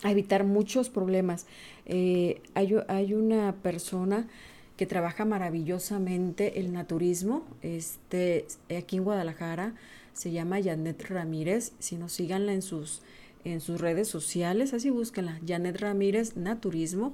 a, 0.03 0.11
evitar 0.11 0.43
muchos 0.43 0.89
problemas. 0.89 1.45
Eh, 1.85 2.41
hay, 2.53 2.75
hay, 2.87 3.13
una 3.13 3.55
persona 3.55 4.27
que 4.75 4.85
trabaja 4.85 5.25
maravillosamente 5.25 6.59
el 6.59 6.71
naturismo 6.71 7.45
este, 7.61 8.45
aquí 8.77 8.97
en 8.97 9.03
Guadalajara, 9.03 9.73
se 10.13 10.31
llama 10.31 10.61
Janet 10.61 11.03
Ramírez, 11.09 11.73
si 11.79 11.97
no 11.97 12.09
síganla 12.09 12.53
en 12.53 12.61
sus, 12.61 13.01
en 13.43 13.61
sus 13.61 13.79
redes 13.79 14.07
sociales, 14.07 14.73
así 14.73 14.89
búsquenla, 14.89 15.39
Janet 15.47 15.79
Ramírez 15.79 16.35
Naturismo. 16.35 17.13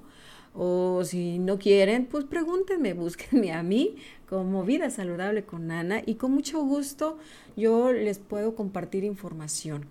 O 0.56 1.04
si 1.04 1.40
no 1.40 1.58
quieren, 1.58 2.06
pues 2.06 2.26
pregúntenme, 2.26 2.94
búsquenme 2.94 3.54
a 3.54 3.64
mí 3.64 3.96
como 4.30 4.64
Vida 4.64 4.92
Saludable 4.92 5.44
con 5.46 5.72
Ana 5.72 6.04
y 6.06 6.16
con 6.16 6.32
mucho 6.32 6.64
gusto 6.64 7.18
yo 7.58 7.92
les 7.92 8.20
puedo 8.20 8.54
compartir 8.56 9.04
información 9.04 9.86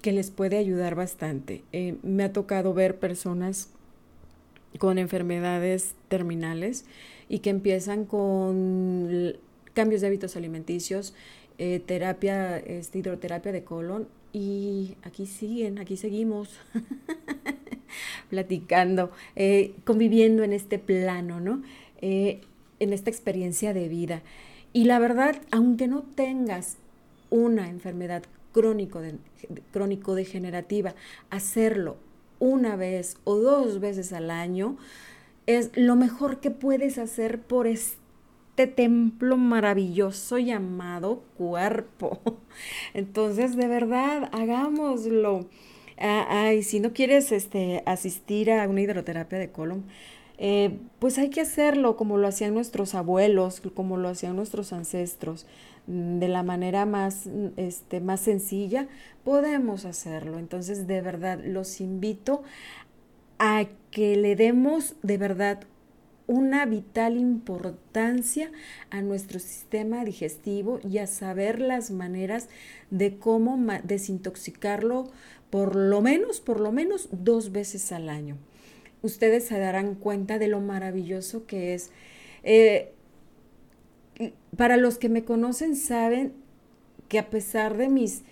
que 0.00 0.12
les 0.12 0.30
puede 0.30 0.58
ayudar 0.58 0.94
bastante. 0.94 1.62
Eh, 1.72 1.96
me 2.02 2.24
ha 2.24 2.32
tocado 2.32 2.74
ver 2.74 2.98
personas 2.98 3.70
con 4.78 4.98
enfermedades 4.98 5.94
terminales 6.08 6.84
y 7.28 7.40
que 7.40 7.50
empiezan 7.50 8.04
con 8.04 9.36
cambios 9.74 10.00
de 10.00 10.06
hábitos 10.06 10.36
alimenticios, 10.36 11.14
eh, 11.58 11.80
terapia, 11.84 12.58
este, 12.58 12.98
hidroterapia 12.98 13.52
de 13.52 13.64
colon 13.64 14.08
y 14.32 14.96
aquí 15.02 15.26
siguen, 15.26 15.78
aquí 15.78 15.96
seguimos. 15.96 16.58
platicando, 18.30 19.10
eh, 19.34 19.74
conviviendo 19.84 20.44
en 20.44 20.52
este 20.52 20.78
plano, 20.78 21.40
¿no? 21.40 21.62
En 22.00 22.92
esta 22.92 23.10
experiencia 23.10 23.74
de 23.74 23.88
vida. 23.88 24.22
Y 24.72 24.84
la 24.84 25.00
verdad, 25.00 25.42
aunque 25.50 25.88
no 25.88 26.02
tengas 26.02 26.76
una 27.30 27.68
enfermedad 27.68 28.22
crónico, 28.52 29.00
de, 29.00 29.18
crónico 29.72 30.14
degenerativa, 30.14 30.94
hacerlo 31.30 31.96
una 32.38 32.76
vez 32.76 33.16
o 33.24 33.36
dos 33.36 33.80
veces 33.80 34.12
al 34.12 34.30
año 34.30 34.76
es 35.46 35.70
lo 35.74 35.96
mejor 35.96 36.40
que 36.40 36.50
puedes 36.50 36.98
hacer 36.98 37.40
por 37.40 37.66
este 37.66 38.66
templo 38.66 39.36
maravilloso 39.36 40.38
llamado 40.38 41.22
cuerpo. 41.36 42.20
Entonces, 42.94 43.56
de 43.56 43.66
verdad, 43.66 44.28
hagámoslo. 44.32 45.48
Ah, 45.98 46.26
ay, 46.28 46.62
si 46.62 46.80
no 46.80 46.92
quieres 46.92 47.30
este, 47.32 47.82
asistir 47.84 48.50
a 48.50 48.66
una 48.68 48.80
hidroterapia 48.80 49.38
de 49.38 49.50
colon, 49.50 49.84
eh, 50.38 50.78
pues 50.98 51.18
hay 51.18 51.28
que 51.28 51.42
hacerlo 51.42 51.96
como 51.96 52.16
lo 52.16 52.26
hacían 52.26 52.54
nuestros 52.54 52.94
abuelos, 52.94 53.60
como 53.74 53.98
lo 53.98 54.08
hacían 54.08 54.36
nuestros 54.36 54.72
ancestros, 54.72 55.46
de 55.90 56.28
la 56.28 56.42
manera 56.42 56.86
más, 56.86 57.28
este, 57.56 58.00
más 58.00 58.20
sencilla, 58.20 58.86
podemos 59.24 59.84
hacerlo. 59.84 60.38
Entonces, 60.38 60.86
de 60.86 61.00
verdad, 61.00 61.40
los 61.44 61.80
invito 61.80 62.42
a 63.38 63.66
que 63.90 64.16
le 64.16 64.36
demos 64.36 64.94
de 65.02 65.18
verdad 65.18 65.60
una 66.26 66.64
vital 66.64 67.16
importancia 67.16 68.52
a 68.90 69.02
nuestro 69.02 69.40
sistema 69.40 70.04
digestivo 70.04 70.78
y 70.88 70.98
a 70.98 71.08
saber 71.08 71.60
las 71.60 71.90
maneras 71.90 72.48
de 72.90 73.18
cómo 73.18 73.58
desintoxicarlo 73.82 75.10
por 75.50 75.74
lo 75.74 76.00
menos, 76.02 76.40
por 76.40 76.60
lo 76.60 76.70
menos 76.70 77.08
dos 77.10 77.50
veces 77.50 77.90
al 77.90 78.08
año. 78.08 78.36
Ustedes 79.02 79.46
se 79.46 79.58
darán 79.58 79.96
cuenta 79.96 80.38
de 80.38 80.46
lo 80.46 80.60
maravilloso 80.60 81.46
que 81.46 81.74
es. 81.74 81.90
Eh, 82.44 82.92
para 84.56 84.76
los 84.76 84.98
que 84.98 85.08
me 85.08 85.24
conocen 85.24 85.76
saben 85.76 86.32
que 87.08 87.18
a 87.18 87.30
pesar 87.30 87.76
de 87.76 87.88
mis 87.88 88.22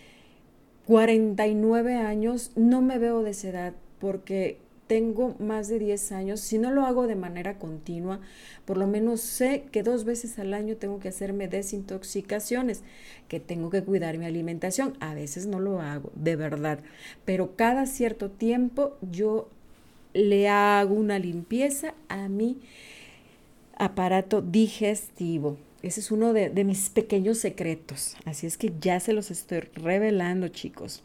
49 0.87 1.97
años, 1.97 2.53
no 2.57 2.81
me 2.81 2.99
veo 2.99 3.23
de 3.23 3.31
esa 3.31 3.49
edad 3.49 3.75
porque 3.99 4.59
tengo 4.87 5.37
más 5.39 5.69
de 5.69 5.79
10 5.79 6.13
años, 6.13 6.41
si 6.41 6.59
no 6.59 6.71
lo 6.71 6.87
hago 6.87 7.07
de 7.07 7.15
manera 7.15 7.59
continua, 7.59 8.21
por 8.65 8.79
lo 8.79 8.87
menos 8.87 9.21
sé 9.21 9.65
que 9.71 9.83
dos 9.83 10.05
veces 10.05 10.39
al 10.39 10.55
año 10.55 10.77
tengo 10.77 10.99
que 10.99 11.09
hacerme 11.09 11.47
desintoxicaciones, 11.47 12.83
que 13.29 13.39
tengo 13.39 13.69
que 13.71 13.85
cuidar 13.85 14.17
mi 14.17 14.25
alimentación. 14.25 14.95
A 15.01 15.15
veces 15.15 15.47
no 15.47 15.61
lo 15.61 15.81
hago, 15.81 16.11
de 16.15 16.37
verdad, 16.37 16.81
pero 17.25 17.55
cada 17.55 17.85
cierto 17.87 18.31
tiempo 18.31 18.97
yo 19.03 19.49
le 20.15 20.49
hago 20.49 20.95
una 20.95 21.19
limpieza 21.19 21.93
a 22.09 22.29
mi 22.29 22.59
aparato 23.77 24.41
digestivo. 24.41 25.59
Ese 25.83 26.01
es 26.01 26.11
uno 26.11 26.33
de, 26.33 26.51
mis 26.65 26.91
pequeños 26.91 27.39
secretos. 27.39 28.17
Así 28.25 28.47
es 28.47 28.59
que 28.59 28.73
ya 28.81 28.99
se 29.01 29.13
los 29.13 29.31
estoy 29.31 29.61
revelando, 29.61 30.49
chicos. 30.49 31.03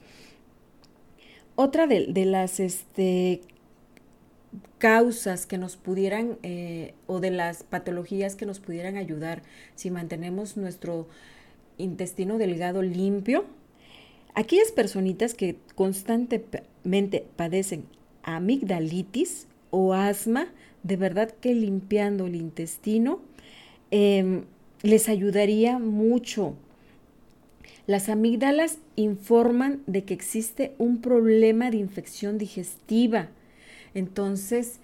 Otra 1.55 1.85
de, 1.85 2.07
de 2.07 2.25
las 2.25 2.59
este, 2.59 3.41
causas 4.79 5.45
que 5.45 5.57
nos 5.57 5.77
pudieran 5.77 6.37
eh, 6.43 6.93
o 7.07 7.19
de 7.19 7.31
las 7.31 7.63
patologías 7.63 8.35
que 8.35 8.45
nos 8.45 8.59
pudieran 8.59 8.97
ayudar 8.97 9.43
si 9.75 9.91
mantenemos 9.91 10.57
nuestro 10.57 11.07
intestino 11.77 12.37
delgado 12.37 12.81
limpio, 12.81 13.45
aquellas 14.33 14.71
personitas 14.71 15.33
que 15.33 15.57
constantemente 15.75 17.25
padecen 17.35 17.85
amigdalitis 18.23 19.47
o 19.69 19.93
asma, 19.93 20.47
de 20.83 20.97
verdad 20.97 21.31
que 21.31 21.53
limpiando 21.53 22.25
el 22.27 22.35
intestino 22.35 23.21
em, 23.91 24.43
les 24.83 25.09
ayudaría 25.09 25.79
mucho. 25.79 26.55
Las 27.87 28.09
amígdalas 28.09 28.77
informan 28.95 29.81
de 29.87 30.03
que 30.03 30.13
existe 30.13 30.75
un 30.77 31.01
problema 31.01 31.71
de 31.71 31.77
infección 31.77 32.37
digestiva. 32.37 33.29
Entonces, 33.93 34.79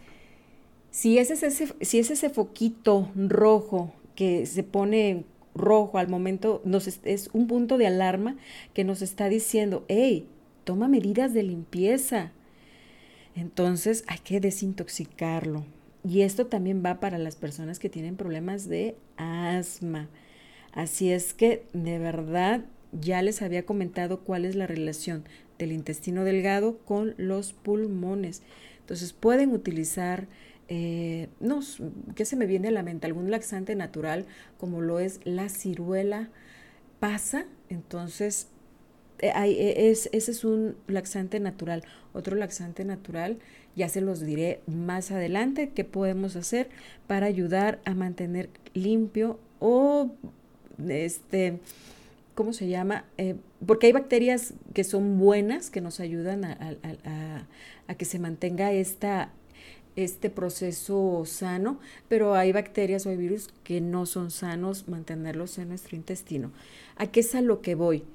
si 0.90 1.18
es 1.18 1.30
ese, 1.30 1.52
si 1.82 2.00
es 2.00 2.10
ese 2.10 2.30
foquito 2.30 3.12
rojo 3.16 3.94
que 4.16 4.46
se 4.46 4.64
pone 4.64 5.26
rojo 5.54 5.98
al 5.98 6.08
momento, 6.08 6.62
nos 6.66 6.88
es, 6.88 7.30
un 7.34 7.48
punto 7.48 7.78
de 7.78 7.88
alarma 7.88 8.38
que 8.74 8.84
nos 8.84 9.02
está 9.02 9.30
diciendo, 9.30 9.86
hey, 9.88 10.28
toma 10.64 10.88
medidas 10.88 11.34
de 11.34 11.44
limpieza. 11.44 12.32
Entonces 13.36 14.04
hay 14.08 14.20
que 14.20 14.40
desintoxicarlo. 14.40 15.64
Y 16.04 16.22
esto 16.22 16.48
también 16.48 16.84
va 16.86 17.00
para 17.00 17.18
las 17.18 17.36
personas 17.36 17.80
que 17.80 17.90
tienen 17.90 18.16
problemas 18.16 18.70
de 18.70 18.96
asma. 19.18 20.08
Así 20.72 21.12
es 21.12 21.34
que 21.34 21.66
de 21.74 22.00
verdad 22.00 22.64
ya 22.92 23.22
les 23.22 23.42
había 23.42 23.66
comentado 23.66 24.22
cuál 24.22 24.46
es 24.46 24.56
la 24.56 24.68
relación 24.68 25.24
del 25.58 25.72
intestino 25.72 26.24
delgado 26.24 26.78
con 26.80 27.16
los 27.18 27.54
pulmones. 27.54 28.42
Entonces 28.80 29.14
pueden 29.14 29.52
utilizar 29.52 30.28
eh, 30.72 31.30
no, 31.40 31.62
¿qué 32.16 32.26
se 32.26 32.36
me 32.36 32.46
viene 32.46 32.68
a 32.68 32.72
la 32.72 32.84
mente? 32.84 33.08
Algún 33.08 33.32
laxante 33.32 33.76
natural 33.76 34.28
como 34.60 34.82
lo 34.82 35.00
es 35.00 35.20
la 35.24 35.50
ciruela 35.50 36.30
pasa, 37.00 37.46
entonces 37.70 38.50
eh, 39.18 39.32
e, 39.36 39.90
es, 39.90 40.10
ese 40.14 40.32
es 40.32 40.44
un 40.44 40.76
laxante 40.88 41.40
natural. 41.40 41.84
Otro 42.14 42.36
laxante 42.36 42.86
natural, 42.86 43.40
ya 43.76 43.90
se 43.90 44.02
los 44.02 44.20
diré 44.20 44.62
más 44.68 45.12
adelante, 45.12 45.72
qué 45.74 45.84
podemos 45.84 46.36
hacer 46.36 46.70
para 47.08 47.28
ayudar 47.28 47.80
a 47.86 47.94
mantener 47.94 48.50
limpio 48.74 49.40
o 49.60 50.12
este, 50.88 51.60
¿cómo 52.36 52.54
se 52.54 52.68
llama? 52.68 53.06
Eh, 53.18 53.36
porque 53.66 53.88
hay 53.88 53.94
bacterias 53.94 54.54
que 54.74 54.84
son 54.84 55.18
buenas, 55.20 55.70
que 55.70 55.82
nos 55.82 56.00
ayudan 56.00 56.46
a, 56.46 57.48
que 57.98 58.06
se 58.06 58.20
mantenga 58.20 58.72
esta 58.72 59.32
este 59.96 60.30
proceso 60.30 61.24
sano, 61.26 61.80
pero 62.08 62.36
hay 62.36 62.54
bacterias 62.54 63.06
o 63.06 63.10
hay 63.10 63.18
virus 63.18 63.50
que 63.66 63.82
no 63.82 64.06
son 64.06 64.32
sanos 64.32 64.88
mantenerlos 64.88 65.58
en 65.58 65.68
nuestro 65.70 65.98
intestino. 65.98 66.52
¿A 66.96 67.08
qué 67.08 67.20
es 67.20 67.36
a 67.36 67.42
lo 67.42 67.62
que 67.62 67.76
voy? 67.76 68.06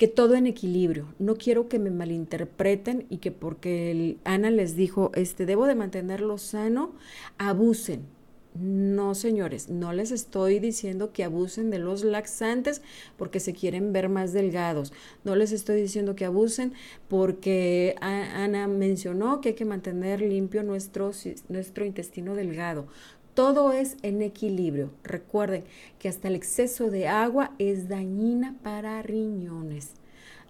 Que 0.00 0.08
todo 0.08 0.34
en 0.34 0.46
equilibrio. 0.46 1.14
No 1.18 1.36
quiero 1.36 1.68
que 1.68 1.78
me 1.78 1.90
malinterpreten 1.90 3.04
y 3.10 3.18
que 3.18 3.32
porque 3.32 4.16
Ana 4.24 4.50
les 4.50 4.74
dijo, 4.74 5.12
este, 5.14 5.44
debo 5.44 5.66
de 5.66 5.74
mantenerlo 5.74 6.38
sano, 6.38 6.94
abusen 7.36 8.06
no, 8.54 9.14
señores, 9.14 9.68
no 9.68 9.92
les 9.92 10.10
estoy 10.10 10.58
diciendo 10.58 11.12
que 11.12 11.22
abusen 11.22 11.70
de 11.70 11.78
los 11.78 12.02
laxantes 12.02 12.82
porque 13.16 13.38
se 13.38 13.52
quieren 13.52 13.92
ver 13.92 14.08
más 14.08 14.32
delgados. 14.32 14.92
No 15.22 15.36
les 15.36 15.52
estoy 15.52 15.80
diciendo 15.80 16.16
que 16.16 16.24
abusen 16.24 16.72
porque 17.08 17.94
Ana 18.00 18.66
mencionó 18.66 19.40
que 19.40 19.50
hay 19.50 19.54
que 19.54 19.64
mantener 19.64 20.20
limpio 20.20 20.64
nuestro, 20.64 21.12
nuestro 21.48 21.84
intestino 21.84 22.34
delgado. 22.34 22.88
Todo 23.40 23.72
es 23.72 23.96
en 24.02 24.20
equilibrio. 24.20 24.90
Recuerden 25.02 25.64
que 25.98 26.10
hasta 26.10 26.28
el 26.28 26.34
exceso 26.34 26.90
de 26.90 27.08
agua 27.08 27.52
es 27.58 27.88
dañina 27.88 28.54
para 28.62 29.00
riñones. 29.00 29.92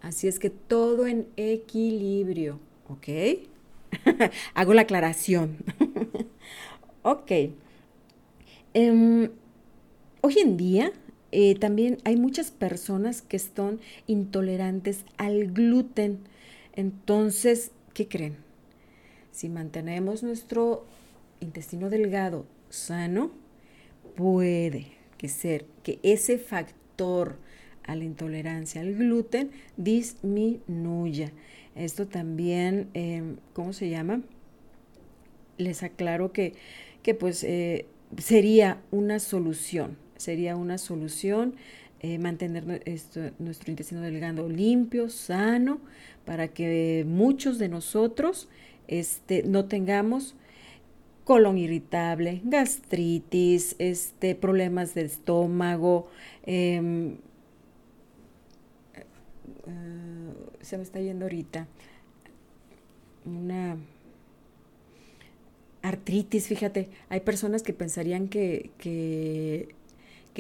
Así 0.02 0.26
es 0.26 0.40
que 0.40 0.50
todo 0.50 1.06
en 1.06 1.28
equilibrio. 1.36 2.58
¿Ok? 2.88 3.06
Hago 4.54 4.74
la 4.74 4.82
aclaración. 4.82 5.58
ok. 7.02 7.30
Em, 8.74 9.30
hoy 10.22 10.38
en 10.40 10.56
día 10.56 10.90
eh, 11.30 11.54
también 11.54 11.98
hay 12.02 12.16
muchas 12.16 12.50
personas 12.50 13.22
que 13.22 13.38
son 13.38 13.78
intolerantes 14.08 15.04
al 15.16 15.52
gluten. 15.52 16.18
Entonces, 16.74 17.70
¿qué 17.94 18.08
creen? 18.08 18.38
Si 19.30 19.48
mantenemos 19.48 20.24
nuestro 20.24 20.86
intestino 21.40 21.90
delgado 21.90 22.46
sano, 22.68 23.32
puede 24.16 24.86
que 25.18 25.28
ser 25.28 25.66
que 25.82 25.98
ese 26.02 26.38
factor 26.38 27.38
a 27.84 27.96
la 27.96 28.04
intolerancia 28.04 28.80
al 28.80 28.94
gluten 28.94 29.50
disminuya. 29.76 31.32
Esto 31.74 32.06
también, 32.06 32.88
em, 32.94 33.36
¿cómo 33.52 33.72
se 33.72 33.88
llama? 33.88 34.22
Les 35.58 35.82
aclaro 35.82 36.32
que, 36.32 36.54
que 37.02 37.14
pues 37.14 37.42
eh, 37.44 37.86
sería 38.18 38.80
una 38.90 39.18
solución, 39.18 39.96
sería 40.16 40.56
una 40.56 40.78
solución 40.78 41.54
eh, 42.02 42.18
mantener 42.18 42.64
nuestro 43.38 43.70
intestino 43.70 44.00
delgado 44.00 44.48
limpio, 44.48 45.10
sano, 45.10 45.80
para 46.24 46.48
que 46.48 47.04
muchos 47.06 47.58
de 47.58 47.68
nosotros 47.68 48.48
este, 48.88 49.42
no 49.42 49.66
tengamos 49.66 50.34
colon 51.30 51.58
irritable, 51.58 52.40
gastritis, 52.42 53.76
este, 53.78 54.34
problemas 54.34 54.94
de 54.94 55.02
estómago. 55.02 56.08
Em, 56.42 57.18
eh, 58.94 59.04
se 60.60 60.76
me 60.76 60.82
está 60.82 60.98
yendo 60.98 61.26
ahorita 61.26 61.68
una 63.24 63.76
artritis, 65.82 66.48
fíjate, 66.48 66.88
hay 67.08 67.20
personas 67.20 67.62
que 67.62 67.74
pensarían 67.74 68.26
que, 68.26 68.72
que, 68.78 69.68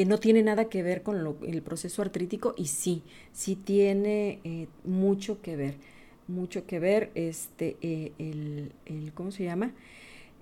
no 0.06 0.18
tiene 0.18 0.42
nada 0.42 0.64
que 0.64 0.82
ver 0.82 1.04
con 1.04 1.36
el 1.46 1.62
proceso 1.62 2.02
artrítico 2.02 2.54
y 2.56 2.66
sí, 2.66 3.04
sí 3.32 3.54
tiene 3.54 4.40
eh, 4.42 4.66
mucho 4.82 5.40
que 5.40 5.54
ver, 5.54 5.76
mucho 6.26 6.66
que 6.66 6.80
ver 6.80 7.12
este, 7.14 7.76
eh, 7.80 8.10
el, 8.18 8.72
el, 8.86 9.12
¿cómo 9.12 9.30
se 9.30 9.44
llama? 9.44 9.72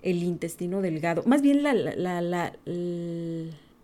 El 0.01 0.23
intestino 0.23 0.81
delgado, 0.81 1.23
más 1.25 1.41
bien 1.41 1.63
la, 1.63 1.73
la, 1.73 2.21
la, 2.21 2.53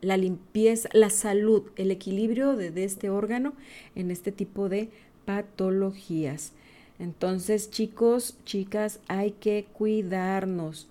la 0.01 0.17
limpieza, 0.17 0.87
la 0.93 1.09
salud, 1.09 1.63
el 1.75 1.91
equilibrio 1.91 2.55
de, 2.55 2.83
este 2.83 3.09
órgano 3.09 3.53
en 3.95 4.11
este 4.11 4.31
tipo 4.31 4.69
de 4.69 4.89
patologías. 5.25 6.53
Entonces, 6.99 7.71
chicos, 7.71 8.37
chicas, 8.45 8.99
hay 9.07 9.31
que 9.31 9.65
cuidarnos. 9.73 10.87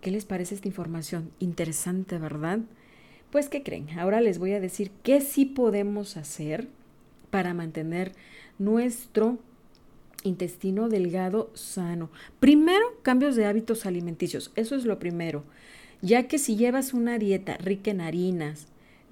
¿Qué 0.00 0.10
les 0.10 0.24
parece 0.24 0.54
esta 0.54 0.68
información? 0.68 1.30
Interesante, 1.38 2.18
¿verdad? 2.18 2.60
Pues, 3.30 3.48
¿qué 3.48 3.62
creen? 3.62 3.90
Ahora 3.98 4.20
les 4.20 4.38
voy 4.38 4.52
a 4.52 4.60
decir 4.60 4.90
qué 5.02 5.20
sí 5.20 5.44
podemos 5.44 6.16
hacer 6.16 6.68
para 7.30 7.54
mantener 7.54 8.12
nuestro 8.58 9.38
intestino 10.22 10.88
delgado 10.88 11.50
sano. 11.54 12.10
Primero, 12.40 12.84
cambios 13.02 13.36
de 13.36 13.46
hábitos 13.46 13.86
alimenticios. 13.86 14.52
Eso 14.56 14.74
es 14.74 14.84
lo 14.84 14.98
primero. 14.98 15.44
Ya 16.02 16.28
que 16.28 16.38
si 16.38 16.56
llevas 16.56 16.94
una 16.94 17.18
dieta 17.18 17.56
rica 17.58 17.90
en 17.90 18.00
harinas, 18.00 18.66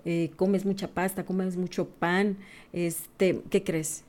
eh, 0.05 0.31
comes 0.37 0.65
mucha 0.65 0.89
pasta, 0.89 1.25
comes 1.25 1.57
mucho 1.57 1.89
pan, 1.89 2.37
este, 2.73 3.43
¿qué 3.51 3.63
crees? 3.63 4.05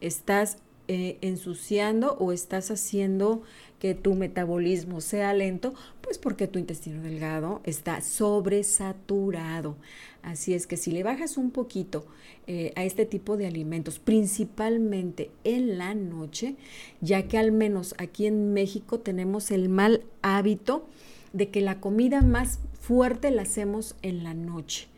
Estás 0.00 0.58
eh, 0.94 1.16
ensuciando 1.22 2.18
o 2.18 2.32
estás 2.32 2.70
haciendo 2.70 3.40
que 3.78 3.94
tu 3.94 4.14
metabolismo 4.14 5.00
sea 5.00 5.32
lento, 5.32 5.72
pues 6.02 6.18
porque 6.18 6.48
tu 6.48 6.58
intestino 6.58 7.00
delgado 7.00 7.62
está 7.64 8.02
sobresaturado. 8.02 9.76
Así 10.20 10.52
es 10.52 10.66
que 10.66 10.76
si 10.76 10.90
le 10.90 11.02
bajas 11.02 11.38
un 11.38 11.50
poquito 11.50 12.04
eh, 12.46 12.74
a 12.76 12.84
este 12.84 13.06
tipo 13.06 13.38
de 13.38 13.46
alimentos, 13.46 14.00
principalmente 14.00 15.30
en 15.44 15.78
la 15.78 15.94
noche, 15.94 16.56
ya 17.00 17.26
que 17.26 17.38
al 17.38 17.52
menos 17.52 17.94
aquí 17.96 18.26
en 18.26 18.52
México 18.52 19.00
tenemos 19.00 19.50
el 19.50 19.70
mal 19.70 20.02
hábito 20.20 20.86
de 21.32 21.48
que 21.48 21.62
la 21.62 21.80
comida 21.80 22.20
más 22.20 22.58
fuerte 22.82 23.30
la 23.30 23.42
hacemos 23.42 23.96
en 24.02 24.24
la 24.24 24.34
noche. 24.34 24.88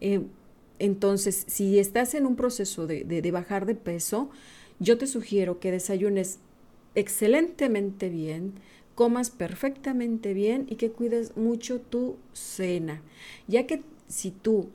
Eh, 0.00 0.20
entonces, 0.78 1.44
si 1.48 1.80
estás 1.80 2.14
en 2.14 2.24
un 2.24 2.36
proceso 2.36 2.86
de 2.86 3.30
bajar 3.32 3.66
de 3.66 3.74
peso, 3.74 4.30
yo 4.80 4.98
te 4.98 5.06
sugiero 5.06 5.60
que 5.60 5.70
desayunes 5.70 6.40
excelentemente 6.94 8.08
bien, 8.08 8.54
comas 8.96 9.30
perfectamente 9.30 10.34
bien 10.34 10.66
y 10.68 10.76
que 10.76 10.90
cuides 10.90 11.36
mucho 11.36 11.80
tu 11.80 12.16
cena, 12.32 13.00
ya 13.46 13.66
que 13.66 13.82
si 14.08 14.32
tú 14.32 14.68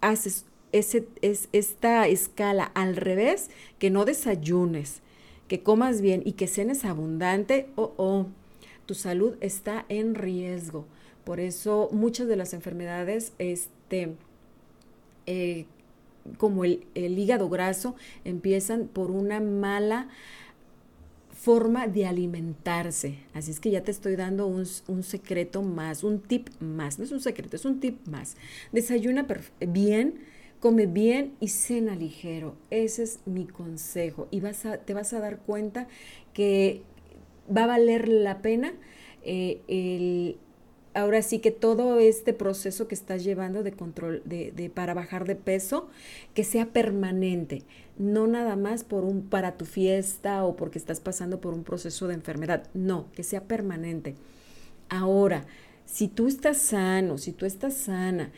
haces 0.00 0.46
ese, 0.72 1.06
es, 1.22 1.48
esta 1.52 2.08
escala 2.08 2.64
al 2.74 2.96
revés, 2.96 3.50
que 3.78 3.90
no 3.90 4.04
desayunes, 4.04 5.02
que 5.46 5.62
comas 5.62 6.00
bien 6.00 6.22
y 6.24 6.32
que 6.32 6.46
cenes 6.46 6.84
abundante, 6.84 7.68
oh, 7.76 7.92
oh, 7.96 8.26
tu 8.86 8.94
salud 8.94 9.36
está 9.40 9.84
en 9.88 10.14
riesgo. 10.14 10.86
Por 11.24 11.40
eso 11.40 11.88
muchas 11.92 12.26
de 12.26 12.36
las 12.36 12.54
enfermedades 12.54 13.32
este, 13.38 14.14
eh, 15.26 15.66
como 16.38 16.64
el, 16.64 16.84
hígado 16.94 17.48
graso 17.48 17.94
empiezan 18.24 18.88
por 18.88 19.10
una 19.10 19.40
mala 19.40 20.08
forma 21.32 21.86
de 21.86 22.06
alimentarse. 22.06 23.18
Así 23.34 23.50
es 23.50 23.60
que 23.60 23.70
ya 23.70 23.82
te 23.82 23.90
estoy 23.90 24.16
dando 24.16 24.46
un, 24.46 24.64
un, 24.88 25.02
secreto 25.02 25.62
más, 25.62 26.02
un 26.02 26.20
tip 26.20 26.48
más. 26.60 26.98
No 26.98 27.04
es 27.04 27.12
un 27.12 27.20
secreto, 27.20 27.56
es 27.56 27.64
un 27.64 27.80
tip 27.80 28.06
más. 28.06 28.36
Desayuna 28.72 29.26
bien, 29.60 30.20
come 30.60 30.86
bien 30.86 31.34
y 31.40 31.48
cena 31.48 31.94
ligero. 31.94 32.56
Ese 32.70 33.02
es 33.02 33.20
mi 33.26 33.46
consejo. 33.46 34.28
Y 34.30 34.40
vas 34.40 34.64
a, 34.64 34.78
te 34.78 34.94
vas 34.94 35.12
a 35.12 35.20
dar 35.20 35.38
cuenta 35.38 35.88
que 36.32 36.82
va 37.54 37.64
a 37.64 37.66
valer 37.66 38.08
la 38.08 38.40
pena 38.40 38.72
eh, 39.22 39.60
el, 39.68 40.38
ahora 40.94 41.22
sí 41.22 41.40
que 41.40 41.50
todo 41.50 41.98
este 41.98 42.32
proceso 42.32 42.88
que 42.88 42.94
estás 42.94 43.24
llevando 43.24 43.62
de 43.62 43.72
control, 43.72 44.22
de, 44.24 44.70
para 44.74 44.94
bajar 44.94 45.26
de 45.26 45.36
peso, 45.36 45.88
que 46.34 46.44
sea 46.44 46.66
permanente, 46.66 47.62
no 47.98 48.26
nada 48.26 48.56
más 48.56 48.84
por 48.84 49.04
un, 49.04 49.22
para 49.22 49.56
tu 49.56 49.64
fiesta 49.64 50.44
o 50.44 50.56
porque 50.56 50.78
estás 50.78 51.00
pasando 51.00 51.40
por 51.40 51.52
un 51.54 51.64
proceso 51.64 52.08
de 52.08 52.14
enfermedad, 52.14 52.68
no, 52.74 53.06
que 53.12 53.22
sea 53.22 53.42
permanente. 53.42 54.14
Ahora, 54.88 55.44
si 55.84 56.08
tú 56.08 56.28
estás 56.28 56.58
sano, 56.58 57.18
si 57.18 57.32
tú 57.32 57.44
estás 57.44 57.74
sana 57.74 58.30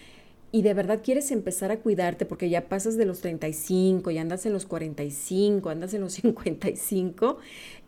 y 0.53 0.63
de 0.63 0.75
verdad 0.75 1.01
quieres 1.03 1.31
empezar 1.33 1.71
a 1.71 1.79
cuidarte 1.79 2.25
porque 2.25 2.49
ya 2.49 2.69
pasas 2.69 2.97
de 2.97 3.05
los 3.05 3.21
35 3.21 4.11
y 4.11 4.19
andas 4.19 4.47
en 4.47 4.53
los 4.53 4.65
45, 4.67 5.69
andas 5.69 5.93
en 5.95 6.01
los 6.01 6.13
55, 6.15 7.39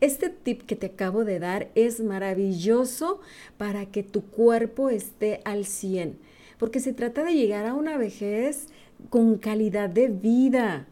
este 0.01 0.29
tip 0.29 0.63
que 0.63 0.77
te 0.77 0.87
acabo 0.87 1.25
de 1.25 1.39
dar 1.39 1.71
es 1.75 2.01
maravilloso 2.01 3.21
para 3.57 3.87
que 3.87 4.03
tu 4.03 4.23
cuerpo 4.23 4.91
esté 4.91 5.41
al 5.45 5.65
100, 5.65 6.19
porque 6.59 6.81
se 6.81 6.93
trata 6.93 7.25
de 7.25 7.35
llegar 7.35 7.67
a 7.67 7.75
una 7.75 7.97
vejez 7.97 8.67
con 9.11 9.39
calidad 9.39 9.89
de 9.89 10.09
vida, 10.09 10.87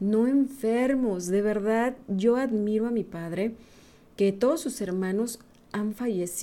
no 0.00 0.26
enfermos. 0.26 1.28
De 1.28 1.40
verdad, 1.40 1.96
yo 2.08 2.36
admiro 2.36 2.86
a 2.86 2.90
mi 2.90 3.04
padre 3.04 3.54
que 4.16 4.32
todos 4.32 4.60
sus 4.60 4.80
hermanos 4.80 5.38
han 5.74 5.94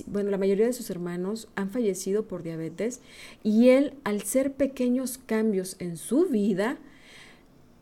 bueno, 0.08 0.30
la 0.30 0.36
mayoría 0.36 0.66
de 0.66 0.74
sus 0.74 0.90
hermanos 0.90 1.48
han 1.56 1.70
fallecido 1.70 2.28
por 2.28 2.42
diabetes 2.42 3.00
y 3.42 3.70
él, 3.70 3.94
al 4.04 4.20
ser 4.22 4.52
pequeños 4.52 5.18
cambios 5.18 5.76
en 5.78 5.96
su 5.96 6.26
vida, 6.26 6.76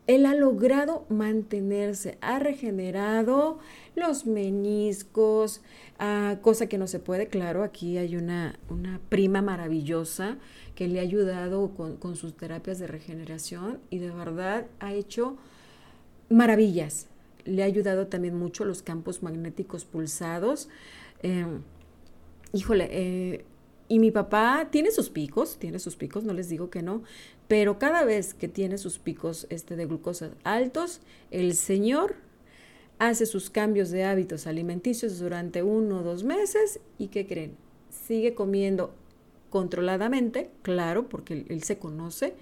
él 0.07 0.25
ha 0.25 0.33
logrado 0.33 1.05
mantenerse, 1.09 2.17
ha 2.21 2.39
regenerado 2.39 3.59
los 3.95 4.25
meniscos, 4.25 5.61
ah, 5.99 6.37
cosa 6.41 6.67
que 6.67 6.77
no 6.77 6.87
se 6.87 6.99
puede, 6.99 7.27
claro, 7.27 7.63
aquí 7.63 7.97
hay 7.97 8.15
una, 8.15 8.57
una 8.69 9.01
prima 9.09 9.41
maravillosa 9.41 10.37
que 10.73 10.87
le 10.87 10.99
ha 10.99 11.03
ayudado 11.03 11.71
con, 11.75 11.97
con, 11.97 12.15
sus 12.15 12.35
terapias 12.35 12.79
de 12.79 12.87
regeneración 12.87 13.79
y 13.89 13.99
de 13.99 14.11
verdad 14.11 14.67
ha 14.79 14.93
hecho 14.93 15.35
maravillas. 16.29 17.07
Le 17.43 17.63
ha 17.63 17.65
ayudado 17.65 18.07
también 18.07 18.37
mucho 18.37 18.63
los 18.63 18.81
campos 18.83 19.21
magnéticos 19.21 19.83
pulsados, 19.83 20.69
Em, 21.21 21.61
híjole, 22.53 22.87
eh, 22.91 23.45
y 23.87 23.99
mi 23.99 24.11
papá 24.11 24.69
tiene 24.71 24.91
sus 24.91 25.09
picos, 25.09 25.57
tiene 25.59 25.79
sus 25.79 25.95
picos, 25.95 26.23
no 26.23 26.33
les 26.33 26.49
digo 26.49 26.69
que 26.69 26.81
no, 26.81 27.03
pero 27.47 27.77
cada 27.77 28.05
vez 28.05 28.33
que 28.33 28.47
tiene 28.47 28.77
sus 28.77 28.99
picos 28.99 29.47
este, 29.49 29.75
de 29.75 29.85
glucosa 29.85 30.31
altos, 30.43 31.01
el 31.29 31.55
señor 31.55 32.15
hace 32.99 33.25
sus 33.25 33.49
cambios 33.49 33.89
de 33.89 34.05
hábitos 34.05 34.47
alimenticios 34.47 35.19
durante 35.19 35.63
uno 35.63 35.99
o 35.99 36.03
dos 36.03 36.23
meses 36.23 36.79
y 36.97 37.07
¿qué 37.07 37.27
creen? 37.27 37.57
Sigue 37.89 38.33
comiendo 38.33 38.93
controladamente, 39.49 40.49
claro, 40.61 41.09
porque 41.09 41.45
él 41.49 41.63
se 41.63 41.77
conoce, 41.77 42.35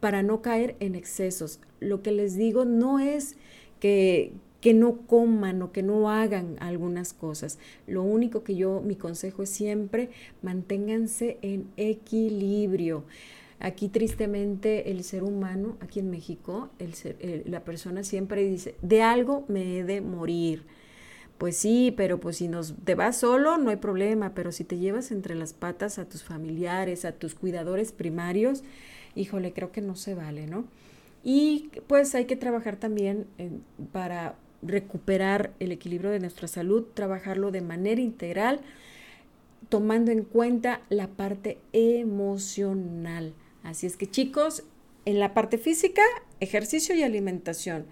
para 0.00 0.22
no 0.22 0.42
caer 0.42 0.76
en 0.80 0.94
excesos. 0.94 1.60
Lo 1.80 2.02
que 2.02 2.12
les 2.12 2.36
digo 2.36 2.64
no 2.64 2.98
es 2.98 3.36
que, 3.80 4.32
que 4.60 4.74
no 4.74 5.06
coman 5.06 5.62
o 5.62 5.72
que 5.72 5.82
no 5.82 6.10
hagan 6.10 6.56
algunas 6.60 7.12
cosas. 7.12 7.58
Lo 7.86 8.02
único 8.02 8.42
que 8.42 8.56
yo, 8.56 8.80
mi 8.80 8.96
consejo 8.96 9.42
es 9.42 9.50
siempre 9.50 10.10
manténganse 10.42 11.38
en 11.42 11.68
equilibrio. 11.76 13.04
Aquí 13.58 13.88
tristemente 13.88 14.90
el 14.90 15.02
ser 15.04 15.22
humano, 15.22 15.76
aquí 15.80 16.00
en 16.00 16.10
México, 16.10 16.70
la 17.46 17.64
persona 17.64 18.02
siempre 18.02 18.44
dice, 18.44 18.74
de 18.82 19.02
algo 19.02 19.44
me 19.48 19.78
he 19.78 19.84
de 19.84 20.00
morir. 20.00 20.64
Pues 21.38 21.56
sí, 21.56 21.92
pero 21.96 22.18
pues 22.18 22.38
si 22.38 22.48
nos 22.48 22.74
te 22.84 22.94
vas 22.94 23.18
solo 23.18 23.58
no 23.58 23.68
hay 23.68 23.76
problema, 23.76 24.34
pero 24.34 24.52
si 24.52 24.64
te 24.64 24.78
llevas 24.78 25.10
entre 25.10 25.34
las 25.34 25.52
patas 25.52 25.98
a 25.98 26.08
tus 26.08 26.22
familiares, 26.22 27.04
a 27.04 27.12
tus 27.12 27.34
cuidadores 27.34 27.92
primarios, 27.92 28.64
híjole, 29.14 29.52
creo 29.52 29.70
que 29.70 29.82
no 29.82 29.96
se 29.96 30.14
vale, 30.14 30.46
¿no? 30.46 30.64
Y 31.22 31.70
pues 31.88 32.14
hay 32.14 32.24
que 32.24 32.36
trabajar 32.36 32.76
también 32.76 33.26
para 33.92 34.36
recuperar 34.68 35.52
el 35.60 35.72
equilibrio 35.72 36.10
de 36.10 36.20
nuestra 36.20 36.48
salud, 36.48 36.84
trabajarlo 36.94 37.50
de 37.50 37.60
manera 37.60 38.00
integral, 38.00 38.60
tomando 39.68 40.10
en 40.12 40.22
cuenta 40.22 40.80
la 40.88 41.08
parte 41.08 41.58
emocional. 41.72 43.34
Así 43.62 43.86
es 43.86 43.96
que 43.96 44.08
chicos, 44.08 44.64
en 45.04 45.18
la 45.18 45.34
parte 45.34 45.58
física, 45.58 46.02
ejercicio 46.40 46.94
y 46.94 47.02
alimentación. 47.02 47.86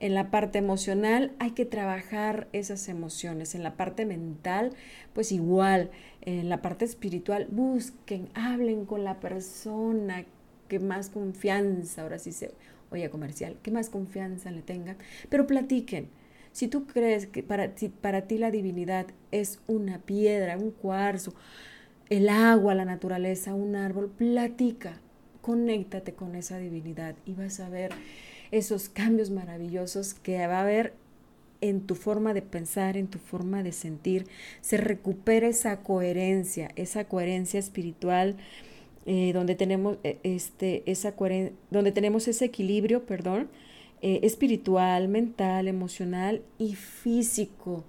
En 0.00 0.14
la 0.14 0.30
parte 0.30 0.58
emocional 0.58 1.32
hay 1.40 1.50
que 1.50 1.64
trabajar 1.64 2.46
esas 2.52 2.88
emociones. 2.88 3.54
En 3.54 3.62
la 3.62 3.76
parte 3.76 4.06
mental, 4.06 4.72
pues 5.12 5.32
igual. 5.32 5.90
En 6.20 6.48
la 6.48 6.62
parte 6.62 6.84
espiritual, 6.84 7.48
busquen, 7.50 8.28
hablen 8.34 8.84
con 8.84 9.02
la 9.02 9.18
persona 9.18 10.24
que 10.68 10.78
más 10.78 11.08
confianza, 11.08 12.02
ahora 12.02 12.18
sí 12.18 12.32
se 12.32 12.52
oye 12.90 13.10
comercial, 13.10 13.56
que 13.62 13.70
más 13.70 13.90
confianza 13.90 14.50
le 14.50 14.62
tengan, 14.62 14.96
pero 15.28 15.46
platiquen. 15.46 16.08
Si 16.58 16.66
tú 16.66 16.88
crees 16.88 17.28
que 17.28 17.44
para 17.44 17.72
ti, 17.76 18.36
la 18.36 18.50
divinidad 18.50 19.06
es 19.30 19.60
una 19.68 20.00
piedra, 20.00 20.58
un 20.58 20.72
cuarzo, 20.72 21.32
el 22.10 22.28
agua, 22.28 22.74
la 22.74 22.84
naturaleza, 22.84 23.54
un 23.54 23.76
árbol, 23.76 24.10
platica, 24.10 25.00
conéctate 25.40 26.14
con 26.14 26.34
esa 26.34 26.58
divinidad 26.58 27.14
y 27.24 27.34
vas 27.34 27.60
a 27.60 27.68
ver 27.68 27.92
esos 28.50 28.88
cambios 28.88 29.30
maravillosos 29.30 30.14
que 30.14 30.44
va 30.48 30.58
a 30.58 30.62
haber 30.62 30.94
en 31.60 31.82
tu 31.82 31.94
forma 31.94 32.34
de 32.34 32.42
pensar, 32.42 32.96
en 32.96 33.06
tu 33.06 33.20
forma 33.20 33.62
de 33.62 33.70
sentir, 33.70 34.26
se 34.60 34.78
recupera 34.78 35.46
esa 35.46 35.84
coherencia, 35.84 36.72
esa 36.74 37.04
coherencia 37.04 37.60
espiritual, 37.60 38.36
eh, 39.06 39.30
donde 39.32 39.54
tenemos 39.54 39.98
eh, 40.02 40.18
este, 40.24 40.82
esa 40.90 41.14
donde 41.70 41.92
tenemos 41.92 42.26
ese 42.26 42.46
equilibrio, 42.46 43.06
perdón, 43.06 43.48
eh, 44.00 44.20
espiritual, 44.22 45.08
mental, 45.08 45.68
emocional 45.68 46.42
y 46.58 46.74
físico. 46.74 47.84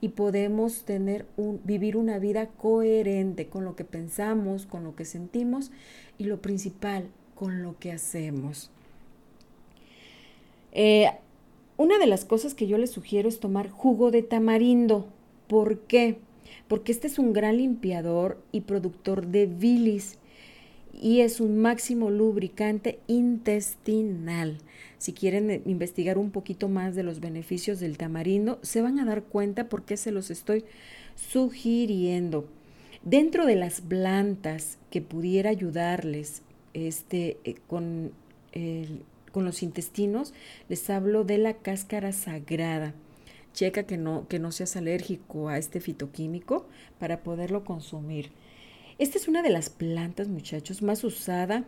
Y 0.00 0.10
podemos 0.10 0.84
tener 0.84 1.26
un, 1.36 1.60
vivir 1.64 1.96
una 1.96 2.18
vida 2.18 2.46
coherente 2.46 3.48
con 3.48 3.64
lo 3.64 3.74
que 3.74 3.84
pensamos, 3.84 4.66
con 4.66 4.84
lo 4.84 4.94
que 4.94 5.04
sentimos 5.04 5.72
y 6.18 6.24
lo 6.24 6.40
principal, 6.40 7.08
con 7.34 7.62
lo 7.62 7.78
que 7.78 7.90
hacemos. 7.90 8.70
Eh, 10.72 11.10
una 11.76 11.98
de 11.98 12.06
las 12.06 12.24
cosas 12.24 12.54
que 12.54 12.66
yo 12.66 12.78
les 12.78 12.90
sugiero 12.90 13.28
es 13.28 13.40
tomar 13.40 13.68
jugo 13.68 14.10
de 14.10 14.22
tamarindo. 14.22 15.06
¿Por 15.48 15.80
qué? 15.80 16.18
Porque 16.68 16.92
este 16.92 17.06
es 17.06 17.18
un 17.18 17.32
gran 17.32 17.56
limpiador 17.56 18.40
y 18.52 18.62
productor 18.62 19.26
de 19.26 19.46
bilis 19.46 20.18
y 21.00 21.20
es 21.20 21.40
un 21.40 21.58
máximo 21.58 22.10
lubricante 22.10 22.98
intestinal. 23.06 24.58
Si 24.98 25.12
quieren 25.12 25.50
eh, 25.50 25.62
investigar 25.64 26.18
un 26.18 26.30
poquito 26.30 26.68
más 26.68 26.94
de 26.94 27.02
los 27.02 27.20
beneficios 27.20 27.80
del 27.80 27.96
tamarindo, 27.96 28.58
se 28.62 28.82
van 28.82 28.98
a 28.98 29.04
dar 29.04 29.22
cuenta 29.22 29.68
por 29.68 29.84
qué 29.84 29.96
se 29.96 30.12
los 30.12 30.30
estoy 30.30 30.64
sugiriendo. 31.14 32.48
Dentro 33.02 33.46
de 33.46 33.56
las 33.56 33.80
plantas 33.80 34.78
que 34.90 35.00
pudiera 35.00 35.50
ayudarles 35.50 36.42
este, 36.74 37.38
eh, 37.44 37.56
con, 37.68 38.12
con 39.30 39.44
los 39.44 39.62
intestinos, 39.62 40.34
les 40.68 40.90
hablo 40.90 41.24
de 41.24 41.38
la 41.38 41.54
cáscara 41.54 42.12
sagrada. 42.12 42.92
Checa 43.54 43.84
que 43.84 43.96
no, 43.96 44.26
que 44.28 44.38
no 44.38 44.52
seas 44.52 44.76
alérgico 44.76 45.48
a 45.48 45.58
este 45.58 45.80
fitoquímico 45.80 46.66
para 46.98 47.22
poderlo 47.22 47.64
consumir. 47.64 48.30
Esta 48.98 49.16
es 49.16 49.28
una 49.28 49.42
de 49.42 49.50
las 49.50 49.70
plantas, 49.70 50.26
muchachos, 50.26 50.82
más 50.82 51.04
usada 51.04 51.64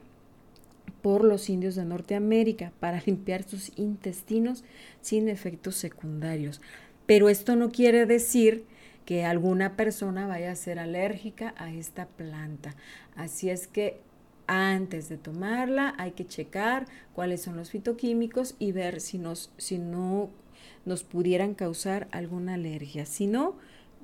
por 0.91 1.25
los 1.25 1.49
indios 1.49 1.75
de 1.75 1.85
Norteamérica 1.85 2.73
para 2.81 3.03
limpiar 3.07 3.43
sus 3.43 3.73
intestinos 3.77 4.65
sin 5.01 5.29
efectos 5.29 5.77
secundarios. 5.77 6.61
Pero 7.07 7.29
esto 7.29 7.57
no 7.57 7.71
quiere 7.71 8.07
decir 8.07 8.65
que 9.05 9.25
alguna 9.25 9.77
persona 9.77 10.27
vaya 10.27 10.53
a 10.53 10.57
ser 10.57 10.79
alérgica 10.79 11.55
a 11.57 11.73
esta 11.73 12.07
planta. 12.07 12.77
Así 13.17 13.51
es 13.51 13.67
que 13.67 14.01
antes 14.47 15.09
de 15.09 15.17
tomarla 15.17 15.95
hay 15.99 16.13
que 16.13 16.27
checar 16.27 16.87
cuáles 17.15 17.43
son 17.43 17.57
los 17.57 17.71
fitoquímicos 17.71 18.57
y 18.59 18.73
ver 18.73 19.01
si, 19.01 19.19
nos, 19.19 19.53
si 19.57 19.79
no 19.79 20.31
nos 20.85 21.05
pudieran 21.05 21.55
causar 21.55 22.09
alguna 22.11 22.55
alergia. 22.55 23.07
Si 23.07 23.27
no, 23.27 23.57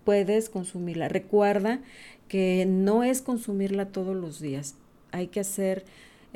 puedes 0.04 0.48
consumirla. 0.48 1.08
Recuerda 1.08 1.80
que 2.28 2.64
no 2.66 3.02
es 3.02 3.22
consumirla 3.22 3.86
todos 3.86 4.16
los 4.16 4.40
días. 4.40 4.76
Hay 5.12 5.28
que 5.28 5.40
hacer 5.40 5.84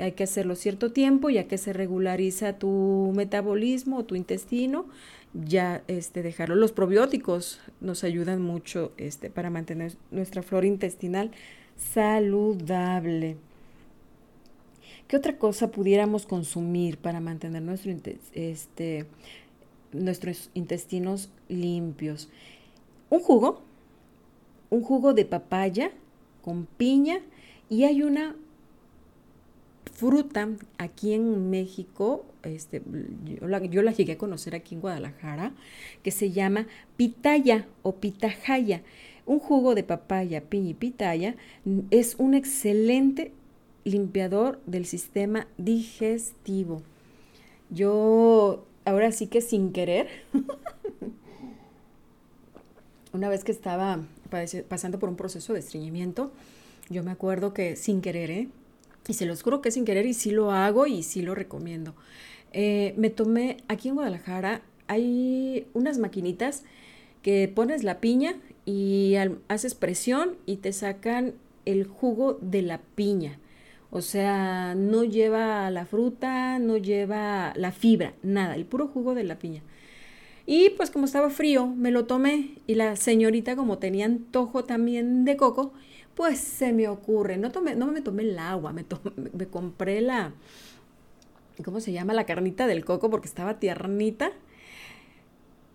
hay 0.01 0.13
que 0.13 0.25
hacerlo 0.25 0.57
cierto 0.57 0.93
tiempo, 0.93 1.31
ya 1.31 1.47
que 1.47 1.59
se 1.59 1.73
regulariza 1.73 2.59
tu 2.59 3.13
metabolismo 3.15 3.99
o 3.99 4.05
tu 4.05 4.15
intestino, 4.15 4.87
ya 5.33 5.83
este, 5.89 6.23
dejarlo. 6.23 6.55
Los 6.55 6.73
probióticos 6.73 7.61
nos 7.81 8.05
ayudan 8.05 8.43
mucho 8.43 8.93
este, 8.97 9.31
para 9.31 9.51
mantener 9.51 9.97
nuestra 10.11 10.43
flora 10.43 10.67
intestinal 10.67 11.31
saludable. 11.77 13.37
¿Qué 15.09 15.17
otra 15.17 15.39
cosa 15.39 15.71
pudiéramos 15.71 16.27
consumir 16.27 16.99
para 16.99 17.21
mantener 17.21 17.63
nuestro, 17.63 17.93
este, 18.33 19.07
nuestros 19.93 20.51
intestinos 20.55 21.31
limpios? 21.49 22.29
Un 23.09 23.21
jugo, 23.21 23.63
un 24.71 24.83
jugo 24.83 25.15
de 25.15 25.25
papaya 25.25 25.91
con 26.43 26.67
piña 26.67 27.21
y 27.69 27.85
hay 27.85 28.03
una 28.03 28.37
fruta 30.01 30.49
aquí 30.79 31.13
en 31.13 31.51
México, 31.51 32.25
este, 32.43 32.81
yo, 33.39 33.47
la, 33.47 33.63
yo 33.63 33.83
la 33.83 33.93
llegué 33.93 34.15
a 34.15 34.19
conocer 34.19 34.55
aquí 34.55 34.75
en 34.75 34.81
Guadalajara, 34.81 35.53
que 36.03 36.11
se 36.11 36.31
llama 36.31 36.67
pitaya 36.97 37.69
o 37.83 37.97
pitahaya. 37.97 38.81
Un 39.27 39.41
jugo 39.41 39.75
de 39.75 39.83
papaya, 39.83 40.41
piña 40.41 40.71
y 40.71 40.75
pitaya 40.75 41.35
es 41.91 42.15
un 42.17 42.33
excelente 42.33 43.33
limpiador 43.85 44.59
del 44.65 44.87
sistema 44.87 45.47
digestivo. 45.59 46.81
Yo 47.69 48.65
ahora 48.87 49.13
sí 49.13 49.27
que 49.27 49.43
sin 49.43 49.71
querer, 49.71 50.09
una 53.13 53.29
vez 53.29 53.45
que 53.45 53.53
estaba 53.53 54.01
pasando 54.67 54.99
por 54.99 55.11
un 55.11 55.17
proceso 55.17 55.53
de 55.53 55.61
estreñimiento, 55.61 56.33
yo 56.89 57.05
me 57.05 57.11
acuerdo 57.11 57.53
que 57.53 57.77
sin 57.77 58.01
querer, 58.01 58.31
¿eh? 58.31 58.49
Y 59.11 59.15
se 59.15 59.27
los 59.27 59.43
juro 59.43 59.61
que 59.61 59.73
sin 59.73 59.85
querer 59.85 60.07
y 60.07 60.15
sí 60.15 60.31
lo 60.31 60.53
hago 60.53 60.87
y 60.87 61.03
sí 61.03 61.21
lo 61.21 61.35
recomiendo. 61.35 61.95
Eh, 62.53 62.95
me 62.97 63.11
tomé, 63.11 63.59
aquí 63.69 63.89
en 63.89 63.97
Guadalajara 63.97 64.63
hay 64.87 65.67
unas 65.75 65.99
maquinitas 65.99 66.65
que 67.23 67.49
pones 67.49 67.83
la 67.83 68.01
piña 68.01 68.37
y 68.65 69.17
haces 69.49 69.75
presión 69.75 70.37
y 70.47 70.57
te 70.57 70.73
sacan 70.73 71.35
el 71.67 71.87
jugo 71.87 72.39
de 72.41 72.63
la 72.63 72.79
piña. 72.95 73.39
O 73.91 74.01
sea, 74.01 74.75
no 74.77 75.03
lleva 75.03 75.69
la 75.71 75.85
fruta, 75.85 76.61
no 76.61 76.77
lleva 76.77 77.53
la 77.57 77.73
fibra, 77.73 78.15
nada, 78.23 78.55
el 78.55 78.65
puro 78.65 78.87
jugo 78.87 79.15
de 79.15 79.25
la 79.25 79.39
piña. 79.39 79.63
Y 80.47 80.71
pues 80.71 80.91
como 80.91 81.05
estaba 81.05 81.31
frío, 81.31 81.67
me 81.67 81.91
lo 81.91 82.07
tomé 82.07 82.59
y 82.67 82.75
la 82.75 82.97
señorita 82.97 83.57
como 83.57 83.79
tenía 83.79 84.07
antojo 84.07 84.65
también 84.65 85.25
de 85.25 85.37
coco, 85.37 85.73
pues 86.21 86.39
se 86.39 86.75
me 86.75 86.87
ocurre, 86.87 87.39
no, 87.39 87.51
tomé, 87.51 87.75
no 87.75 87.87
me 87.87 88.03
tomé 88.03 88.25
el 88.25 88.39
agua, 88.39 88.75
me, 88.75 88.85
compré 89.47 90.03
la, 90.03 90.35
¿cómo 91.65 91.81
se 91.81 91.93
llama? 91.93 92.13
La 92.13 92.27
carnita 92.27 92.67
del 92.67 92.85
coco 92.85 93.09
porque 93.09 93.27
estaba 93.27 93.59
tiernita. 93.59 94.31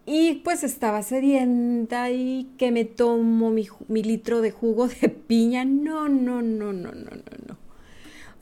Y 0.05 0.41
pues 0.43 0.63
estaba 0.63 1.01
sedienta 1.01 2.11
y 2.11 2.51
que 2.59 2.71
me 2.71 2.85
tomo 2.85 3.49
mi, 3.49 3.67
mi, 3.87 4.03
litro 4.03 4.41
de 4.41 4.51
jugo 4.51 4.87
de 4.87 5.09
piña. 5.09 5.65
No, 5.65 6.09
no, 6.09 6.43
no, 6.43 6.73
no, 6.73 6.91
no, 6.91 7.09
no, 7.09 7.23
no. 7.47 7.57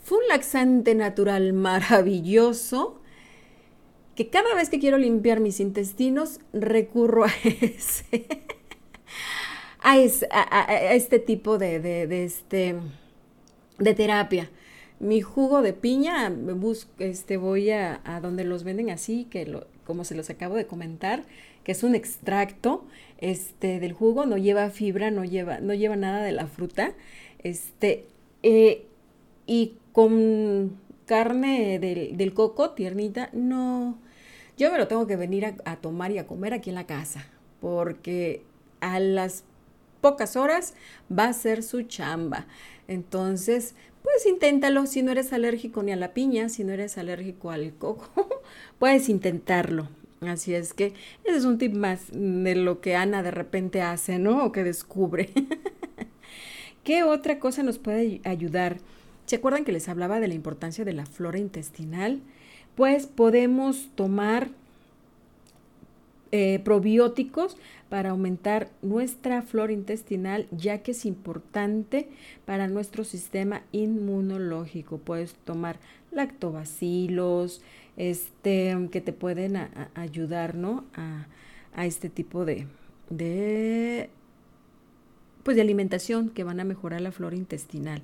Fue 0.03 0.17
un 0.17 0.27
laxante 0.27 0.95
natural 0.95 1.53
maravilloso 1.53 2.99
que 4.15 4.29
cada 4.29 4.53
vez 4.55 4.67
que 4.67 4.79
quiero 4.79 4.97
limpiar 4.97 5.39
mis 5.39 5.61
intestinos 5.61 6.41
recurro 6.51 7.23
a 7.23 7.31
ese 7.45 8.27
a, 9.83 9.97
este 10.93 11.19
tipo 11.19 11.57
de, 11.57 12.23
este, 12.23 12.75
de 13.77 13.93
terapia. 13.93 14.49
Mi 14.99 15.21
jugo 15.21 15.61
de 15.61 15.73
piña, 15.73 16.29
busco, 16.29 16.91
este, 16.99 17.37
voy 17.37 17.71
a, 17.71 18.01
donde 18.21 18.45
los 18.45 18.63
venden 18.63 18.89
así, 18.89 19.25
que 19.25 19.45
lo, 19.45 19.67
como 19.85 20.05
se 20.05 20.15
los 20.15 20.29
acabo 20.29 20.55
de 20.55 20.65
comentar, 20.65 21.23
que 21.63 21.73
es 21.73 21.83
un 21.83 21.95
extracto 21.95 22.85
este, 23.17 23.79
del 23.79 23.93
jugo, 23.93 24.25
no 24.25 24.37
lleva 24.37 24.69
fibra, 24.69 25.11
no 25.11 25.25
lleva, 25.25 25.59
no 25.59 25.73
lleva 25.73 25.97
nada 25.97 26.23
de 26.23 26.31
la 26.31 26.47
fruta, 26.47 26.93
este, 27.39 28.05
eh, 28.43 28.85
y 29.45 29.73
con 29.91 30.77
carne 31.05 31.79
del, 31.79 32.33
coco 32.33 32.71
tiernita, 32.71 33.29
no, 33.33 33.97
yo 34.57 34.71
me 34.71 34.77
lo 34.77 34.87
tengo 34.87 35.05
que 35.05 35.17
venir 35.17 35.45
a, 35.45 35.55
a 35.65 35.75
tomar 35.75 36.11
y 36.11 36.17
a 36.17 36.27
comer 36.27 36.53
aquí 36.53 36.69
en 36.69 36.75
la 36.75 36.87
casa, 36.87 37.27
porque 37.59 38.43
a 38.79 38.99
las 38.99 39.43
pocas 40.03 40.35
horas 40.35 40.73
va 41.09 41.25
a 41.25 41.33
ser 41.33 41.63
su 41.63 41.83
chamba. 41.83 42.45
Entonces, 42.89 43.73
pues 44.03 44.25
inténtalo 44.25 44.85
si 44.85 45.01
no 45.01 45.11
eres 45.13 45.31
alérgico 45.31 45.81
ni 45.81 45.93
a 45.93 45.95
la 45.95 46.13
piña, 46.13 46.49
si 46.49 46.65
no 46.65 46.73
eres 46.73 46.97
alérgico 46.97 47.51
al 47.51 47.73
coco, 47.73 48.43
puedes 48.79 49.07
intentarlo. 49.07 49.87
Así 50.19 50.53
es 50.53 50.73
que 50.73 50.93
ese 51.23 51.37
es 51.37 51.45
un 51.45 51.57
tip 51.57 51.73
más 51.73 52.07
de 52.11 52.55
lo 52.55 52.81
que 52.81 52.95
Ana 52.95 53.23
de 53.23 53.31
repente 53.31 53.81
hace, 53.81 54.19
¿no? 54.19 54.45
O 54.45 54.51
que 54.51 54.63
descubre. 54.63 55.29
¿Qué 56.83 57.03
otra 57.03 57.39
cosa 57.39 57.63
nos 57.63 57.79
puede 57.79 58.19
ayudar? 58.25 58.77
¿Se 59.25 59.37
acuerdan 59.37 59.63
que 59.63 59.71
les 59.71 59.87
hablaba 59.87 60.19
de 60.19 60.27
la 60.27 60.33
importancia 60.33 60.83
de 60.83 60.93
la 60.93 61.05
flora 61.05 61.39
intestinal? 61.39 62.19
Pues 62.75 63.07
podemos 63.07 63.89
tomar 63.95 64.49
eh, 66.35 66.57
probióticos 66.63 67.57
para 67.89 68.09
aumentar 68.09 68.71
nuestra 68.81 69.43
flora 69.43 69.71
intestinal, 69.71 70.47
ya 70.49 70.79
que 70.79 70.89
es 70.89 71.05
importante 71.05 72.09
para 72.43 72.67
nuestro 72.67 73.03
sistema 73.03 73.61
inmunológico. 73.71 74.97
Puedes 74.97 75.35
tomar 75.35 75.77
lactobacilos, 76.11 77.61
este, 77.97 78.75
que 78.91 78.99
te 78.99 79.13
pueden 79.13 79.59
ayudar 79.93 80.55
¿no? 80.55 80.85
a, 80.95 81.27
a, 81.75 81.85
este 81.85 82.09
tipo 82.09 82.45
de, 82.45 82.65
de 83.11 84.09
pues 85.43 85.55
de 85.55 85.61
alimentación 85.61 86.29
que 86.29 86.43
van 86.43 86.59
a 86.59 86.63
mejorar 86.63 87.01
la 87.01 87.11
flora 87.11 87.35
intestinal. 87.35 88.01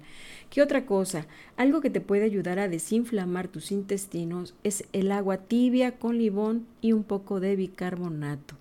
¿Qué 0.49 0.61
otra 0.61 0.85
cosa? 0.85 1.25
Algo 1.57 1.81
que 1.81 1.89
te 1.89 2.01
puede 2.01 2.23
ayudar 2.23 2.59
a 2.59 2.67
desinflamar 2.67 3.47
tus 3.47 3.71
intestinos 3.71 4.53
es 4.63 4.83
el 4.93 5.11
agua 5.11 5.37
tibia 5.37 5.97
con 5.97 6.17
limón 6.17 6.67
y 6.81 6.91
un 6.91 7.03
poco 7.03 7.39
de 7.39 7.55
bicarbonato. 7.55 8.55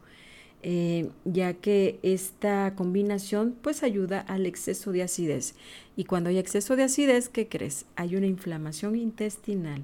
Eh, 0.64 1.10
ya 1.24 1.54
que 1.54 2.00
esta 2.02 2.74
combinación 2.74 3.54
pues 3.62 3.84
ayuda 3.84 4.20
al 4.20 4.44
exceso 4.44 4.90
de 4.90 5.02
acidez. 5.02 5.54
Y 5.96 6.04
cuando 6.04 6.30
hay 6.30 6.38
exceso 6.38 6.74
de 6.74 6.82
acidez, 6.82 7.28
¿qué 7.28 7.48
crees? 7.48 7.86
Hay 7.94 8.16
una 8.16 8.26
inflamación 8.26 8.96
intestinal. 8.96 9.82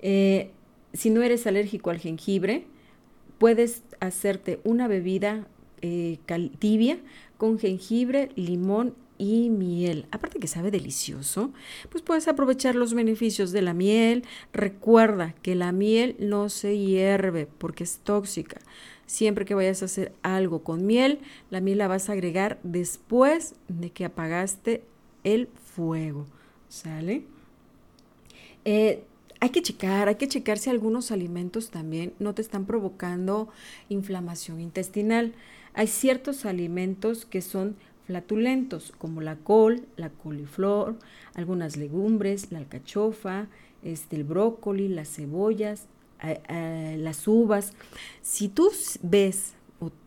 Eh, 0.00 0.50
si 0.92 1.10
no 1.10 1.22
eres 1.22 1.46
alérgico 1.46 1.90
al 1.90 1.98
jengibre, 1.98 2.64
puedes 3.38 3.82
hacerte 3.98 4.60
una 4.62 4.86
bebida 4.86 5.46
eh, 5.80 6.18
tibia 6.60 6.98
con 7.42 7.58
jengibre, 7.58 8.30
limón 8.36 8.94
y 9.18 9.50
miel. 9.50 10.06
Aparte 10.12 10.38
que 10.38 10.46
sabe 10.46 10.70
delicioso, 10.70 11.50
pues 11.90 12.00
puedes 12.00 12.28
aprovechar 12.28 12.76
los 12.76 12.94
beneficios 12.94 13.50
de 13.50 13.62
la 13.62 13.74
miel. 13.74 14.22
Recuerda 14.52 15.34
que 15.42 15.56
la 15.56 15.72
miel 15.72 16.14
no 16.20 16.48
se 16.48 16.78
hierve 16.78 17.48
porque 17.58 17.82
es 17.82 17.98
tóxica. 17.98 18.60
Siempre 19.06 19.44
que 19.44 19.56
vayas 19.56 19.82
a 19.82 19.86
hacer 19.86 20.12
algo 20.22 20.62
con 20.62 20.86
miel, 20.86 21.18
la 21.50 21.60
miel 21.60 21.78
la 21.78 21.88
vas 21.88 22.08
a 22.08 22.12
agregar 22.12 22.60
después 22.62 23.56
de 23.66 23.90
que 23.90 24.04
apagaste 24.04 24.84
el 25.24 25.48
fuego. 25.74 26.28
¿Sale? 26.68 27.24
Eh, 28.64 29.02
hay 29.40 29.50
que 29.50 29.62
checar, 29.62 30.06
hay 30.06 30.14
que 30.14 30.28
checar 30.28 30.58
si 30.58 30.70
algunos 30.70 31.10
alimentos 31.10 31.70
también 31.70 32.14
no 32.20 32.36
te 32.36 32.42
están 32.42 32.66
provocando 32.66 33.48
inflamación 33.88 34.60
intestinal. 34.60 35.34
Hay 35.74 35.86
ciertos 35.86 36.44
alimentos 36.44 37.24
que 37.24 37.40
son 37.40 37.76
flatulentos, 38.06 38.92
como 38.98 39.20
la 39.20 39.36
col, 39.36 39.86
la 39.96 40.10
coliflor, 40.10 40.98
algunas 41.34 41.76
legumbres, 41.76 42.52
la 42.52 42.58
alcachofa, 42.58 43.48
este, 43.82 44.16
el 44.16 44.24
brócoli, 44.24 44.88
las 44.88 45.08
cebollas, 45.14 45.86
las 46.58 47.26
uvas. 47.26 47.72
Si 48.20 48.48
tú 48.48 48.70
ves 49.02 49.54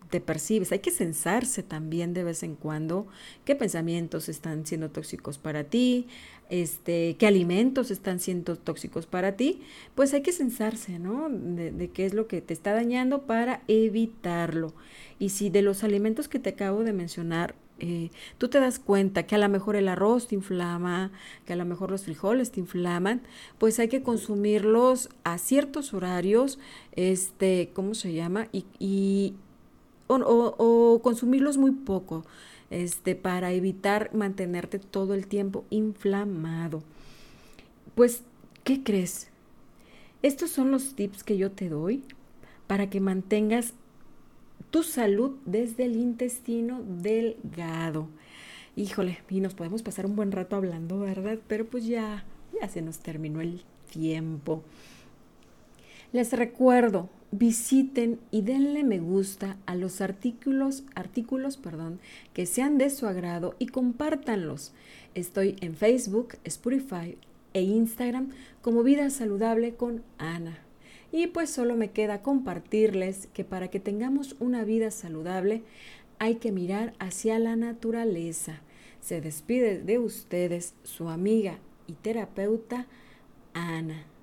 te 0.10 0.22
percibes, 0.22 0.72
hay 0.72 0.80
que 0.80 0.92
censarse 0.92 1.64
también 1.64 2.14
de 2.14 2.24
vez 2.24 2.44
en 2.44 2.56
cuando 2.56 3.08
qué 3.44 3.56
pensamientos 3.56 4.30
están 4.30 4.66
siendo 4.66 4.90
tóxicos 4.90 5.38
para 5.38 5.66
ti, 5.66 6.08
este, 6.50 7.16
qué 7.18 7.28
alimentos 7.28 7.92
están 7.92 8.20
siendo 8.20 8.56
tóxicos 8.56 9.06
para 9.06 9.36
ti, 9.36 9.62
pues 9.96 10.14
hay 10.14 10.22
que 10.22 10.32
censarse, 10.32 11.00
¿no? 11.00 11.28
De, 11.30 11.90
qué 11.94 12.06
es 12.06 12.14
lo 12.14 12.28
que 12.28 12.42
te 12.42 12.54
está 12.54 12.74
dañando 12.74 13.24
para 13.24 13.64
evitarlo. 13.68 14.74
Y 15.18 15.30
si 15.30 15.50
de 15.50 15.62
los 15.62 15.84
alimentos 15.84 16.28
que 16.28 16.40
te 16.40 16.52
acabo 16.52 16.84
de 16.84 16.94
mencionar, 16.94 17.56
eh, 17.80 18.10
tú 18.38 18.48
te 18.48 18.60
das 18.60 18.80
cuenta 18.80 19.24
que 19.24 19.36
a 19.36 19.38
lo 19.38 19.50
mejor 19.50 19.76
el 19.76 19.88
arroz 19.90 20.28
te 20.28 20.36
inflama, 20.36 21.12
que 21.46 21.54
a 21.54 21.56
lo 21.56 21.66
mejor 21.66 21.92
los 21.92 22.04
frijoles 22.04 22.52
te 22.52 22.62
inflaman, 22.62 23.22
pues 23.58 23.80
hay 23.80 23.90
que 23.90 24.02
consumirlos 24.02 25.10
a 25.24 25.38
ciertos 25.38 25.94
horarios, 25.94 26.60
este, 26.94 27.72
¿cómo 27.74 27.94
se 27.96 28.14
llama? 28.14 28.48
Y, 28.52 29.34
o, 30.08 31.00
consumirlos 31.04 31.58
muy 31.58 31.72
poco 31.72 32.26
este, 32.70 33.16
para 33.16 33.52
evitar 33.52 34.14
mantenerte 34.14 34.80
todo 34.80 35.14
el 35.14 35.28
tiempo 35.28 35.66
inflamado. 35.70 36.84
pues, 37.96 38.24
¿qué 38.64 38.84
crees? 38.84 39.30
Estos 40.22 40.50
son 40.50 40.72
los 40.72 40.96
tips 40.96 41.24
que 41.24 41.38
yo 41.38 41.52
te 41.52 41.70
doy 41.70 42.04
para 42.68 42.90
que 42.90 43.00
mantengas 43.00 43.74
tu 44.72 44.84
salud 44.84 45.38
desde 45.46 45.86
el 45.86 45.96
intestino 45.96 46.82
delgado. 46.84 48.08
Híjole, 48.76 49.20
y 49.30 49.40
nos 49.40 49.54
podemos 49.54 49.84
pasar 49.84 50.06
un 50.06 50.16
buen 50.16 50.32
rato 50.32 50.56
hablando, 50.56 51.00
¿verdad? 51.00 51.40
Pero 51.48 51.66
pues 51.66 51.86
ya, 51.86 52.26
ya 52.60 52.68
se 52.68 52.82
nos 52.82 53.00
terminó 53.00 53.40
el 53.40 53.64
tiempo. 53.92 54.64
Les 56.12 56.34
recuerdo, 56.34 57.10
visiten 57.38 58.20
y 58.32 58.42
denle 58.42 58.84
me 58.84 59.00
gusta 59.00 59.58
a 59.66 59.76
los 59.76 60.02
artículos, 60.02 60.84
artículos, 60.96 61.58
perdón, 61.58 62.00
que 62.34 62.46
sean 62.46 62.78
de 62.78 62.90
su 62.90 63.08
agrado 63.08 63.56
y 63.60 63.68
compártanlos. 63.68 64.74
Estoy 65.14 65.56
en 65.62 65.76
Facebook, 65.76 66.38
Spotify 66.44 67.18
e 67.54 67.62
Instagram 67.62 68.32
como 68.62 68.84
Vida 68.84 69.10
Saludable 69.10 69.76
con 69.76 70.04
Ana. 70.18 70.60
Y 71.12 71.28
pues 71.28 71.50
solo 71.50 71.76
me 71.76 71.92
queda 71.92 72.22
compartirles 72.22 73.28
que 73.34 73.44
para 73.44 73.70
que 73.70 73.80
tengamos 73.80 74.36
una 74.40 74.64
vida 74.64 74.92
saludable 74.92 75.64
hay 76.20 76.36
que 76.36 76.52
mirar 76.52 76.94
hacia 77.00 77.40
la 77.40 77.56
naturaleza. 77.56 78.62
Se 79.02 79.22
despide 79.22 79.80
de 79.80 80.00
ustedes 80.00 80.74
su 80.84 81.10
amiga 81.10 81.60
y 81.88 81.94
terapeuta 81.94 82.88
Ana. 83.54 84.15